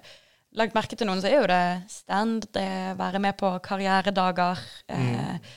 lagt 0.56 0.76
merke 0.76 0.96
til 0.96 1.08
noen, 1.08 1.20
så 1.22 1.30
er 1.30 1.40
jo 1.40 1.48
det 1.50 1.64
stand, 1.92 2.48
det 2.56 2.68
være 2.98 3.20
med 3.22 3.36
på 3.40 3.50
karrieredager, 3.64 4.60
mm. 4.88 5.48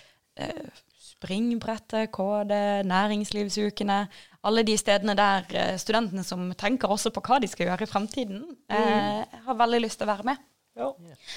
eh, 0.43 0.85
springbrettet, 1.11 2.11
KD, 2.11 2.53
næringslivsukene. 2.89 4.03
Alle 4.43 4.63
de 4.65 4.77
stedene 4.77 5.15
der 5.17 5.45
eh, 5.53 5.75
studentene 5.81 6.25
som 6.25 6.47
tenker 6.57 6.91
også 6.91 7.13
på 7.13 7.23
hva 7.25 7.39
de 7.41 7.49
skal 7.49 7.69
gjøre 7.69 7.85
i 7.85 7.91
fremtiden, 7.91 8.45
eh, 8.73 9.41
har 9.45 9.59
veldig 9.59 9.83
lyst 9.85 10.01
til 10.01 10.09
å 10.09 10.13
være 10.15 10.31
med. 10.31 10.47
Ja. 10.79 10.87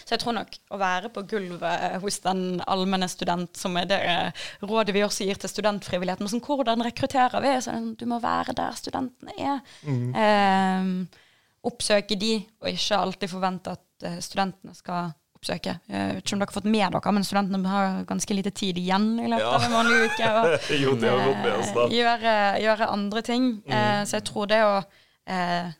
Så 0.06 0.14
jeg 0.14 0.22
tror 0.22 0.36
nok 0.36 0.52
å 0.70 0.78
være 0.78 1.10
på 1.10 1.24
gulvet 1.26 1.96
hos 2.04 2.20
den 2.22 2.60
allmenne 2.70 3.08
student, 3.10 3.58
som 3.58 3.74
er 3.80 3.88
det 3.90 3.98
eh, 4.06 4.44
rådet 4.62 4.94
vi 4.94 5.02
også 5.02 5.26
gir 5.26 5.40
til 5.42 5.50
studentfrivilligheten, 5.50 6.24
men 6.24 6.32
som 6.32 6.42
hvordan 6.44 6.84
rekrutterer 6.86 7.42
vi? 7.42 7.52
Så 7.66 7.74
du 7.98 8.06
må 8.10 8.20
være 8.22 8.54
der 8.56 8.78
studentene 8.78 9.34
er. 9.34 9.60
Eh, 9.90 11.22
oppsøke 11.68 12.16
de, 12.20 12.32
og 12.62 12.68
ikke 12.70 12.98
alltid 13.00 13.30
forvente 13.32 13.72
at 13.76 14.06
eh, 14.08 14.18
studentene 14.24 14.74
skal 14.76 15.12
oppsøke. 15.36 15.74
Jeg 15.90 16.14
vet 16.16 16.22
ikke 16.24 16.36
om 16.36 16.40
dere 16.42 16.48
har 16.50 16.56
fått 16.56 16.68
med 16.72 16.94
dere, 16.96 17.12
men 17.16 17.26
studentene 17.28 17.68
har 17.72 18.04
ganske 18.08 18.36
lite 18.38 18.52
tid 18.56 18.78
igjen 18.80 19.08
i 19.20 19.28
løpet 19.28 19.44
Ja. 19.44 19.54
av 19.58 19.66
en 19.66 19.74
vanlig 19.76 19.98
uke. 20.10 20.28
Og, 20.40 20.68
jo, 20.84 20.94
det 21.00 21.10
har 21.12 21.24
gått 21.28 21.40
med 21.44 21.56
oss, 21.58 21.72
da. 21.76 21.86
eh, 21.88 21.96
gjøre, 21.98 22.34
gjøre 22.64 22.90
andre 22.94 23.24
ting. 23.26 23.48
Eh, 23.68 24.00
så 24.08 24.18
jeg 24.20 24.26
tror 24.30 24.48
det 24.52 24.60
å 24.64 24.74
eh, 24.80 25.74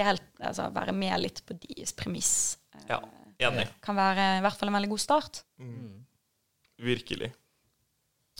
delt, 0.00 0.24
altså, 0.40 0.70
være 0.72 0.94
med 0.96 1.20
litt 1.26 1.42
på 1.48 1.56
deres 1.60 1.92
premiss 1.96 2.32
eh, 2.78 2.88
Ja, 2.94 3.00
enig. 3.48 3.68
kan 3.84 3.96
være 4.00 4.30
i 4.38 4.42
hvert 4.46 4.56
fall 4.60 4.72
en 4.72 4.78
veldig 4.80 4.92
god 4.94 5.04
start. 5.04 5.42
Virkelig. 6.82 7.30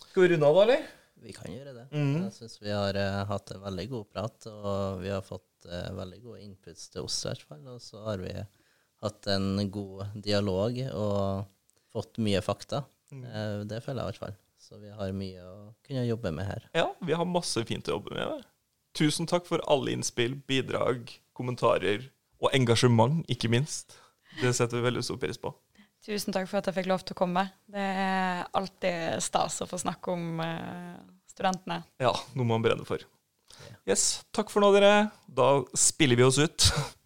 Skal 0.08 0.24
vi 0.24 0.28
runde 0.34 0.48
av, 0.48 0.56
da, 0.56 0.62
eller? 0.66 0.88
Vi 1.22 1.32
kan 1.36 1.52
gjøre 1.52 1.72
det. 1.76 1.84
Mm. 1.94 2.14
Jeg 2.24 2.32
syns 2.34 2.56
vi 2.58 2.72
har 2.74 2.96
uh, 2.98 3.20
hatt 3.28 3.52
en 3.54 3.60
veldig 3.62 3.84
god 3.92 4.08
prat, 4.10 4.48
og 4.50 5.02
vi 5.04 5.12
har 5.12 5.22
fått 5.22 5.44
eh, 5.68 5.90
veldig 5.96 6.20
gode 6.24 6.42
inputs 6.44 6.88
til 6.92 7.06
oss, 7.06 7.20
i 7.24 7.30
hvert 7.30 7.46
fall. 7.48 7.64
Og 7.74 7.82
så 7.82 8.02
har 8.06 8.22
vi 8.22 8.34
hatt 9.02 9.28
en 9.34 9.66
god 9.74 10.14
dialog 10.24 10.78
og 10.92 11.44
fått 11.92 12.20
mye 12.22 12.42
fakta. 12.44 12.84
Mm. 13.12 13.24
Eh, 13.26 13.58
det 13.70 13.82
føler 13.84 14.02
jeg 14.02 14.04
i 14.04 14.12
hvert 14.12 14.24
fall. 14.24 14.38
Så 14.62 14.78
vi 14.78 14.92
har 14.94 15.16
mye 15.16 15.42
å 15.42 15.56
kunne 15.84 16.06
jobbe 16.06 16.30
med 16.34 16.46
her. 16.46 16.68
Ja, 16.78 16.86
vi 17.02 17.16
har 17.18 17.26
masse 17.28 17.64
fint 17.68 17.88
å 17.90 17.98
jobbe 17.98 18.14
med. 18.14 18.46
Tusen 18.96 19.26
takk 19.26 19.48
for 19.48 19.62
alle 19.72 19.94
innspill, 19.96 20.36
bidrag, 20.46 21.10
kommentarer 21.36 22.06
og 22.42 22.52
engasjement, 22.54 23.24
ikke 23.32 23.50
minst. 23.52 23.96
Det 24.40 24.52
setter 24.56 24.78
vi 24.78 24.86
veldig 24.86 25.02
stor 25.04 25.18
pris 25.20 25.40
på. 25.40 25.52
Tusen 26.02 26.34
takk 26.34 26.48
for 26.50 26.58
at 26.58 26.68
jeg 26.68 26.76
fikk 26.80 26.88
lov 26.90 27.02
til 27.06 27.14
å 27.14 27.20
komme. 27.20 27.44
Det 27.70 27.82
er 27.82 28.42
alltid 28.58 29.22
stas 29.22 29.60
å 29.62 29.68
få 29.70 29.78
snakke 29.78 30.14
om 30.14 30.40
eh, 30.42 30.96
studentene. 31.30 31.82
Ja, 32.02 32.10
noe 32.34 32.48
man 32.48 32.64
brenner 32.64 32.88
for. 32.88 33.04
Yes, 33.88 34.22
takk 34.34 34.50
for 34.52 34.62
nå, 34.62 34.70
dere. 34.76 35.10
Da 35.26 35.62
spiller 35.78 36.18
vi 36.20 36.26
oss 36.26 36.38
ut. 36.42 36.68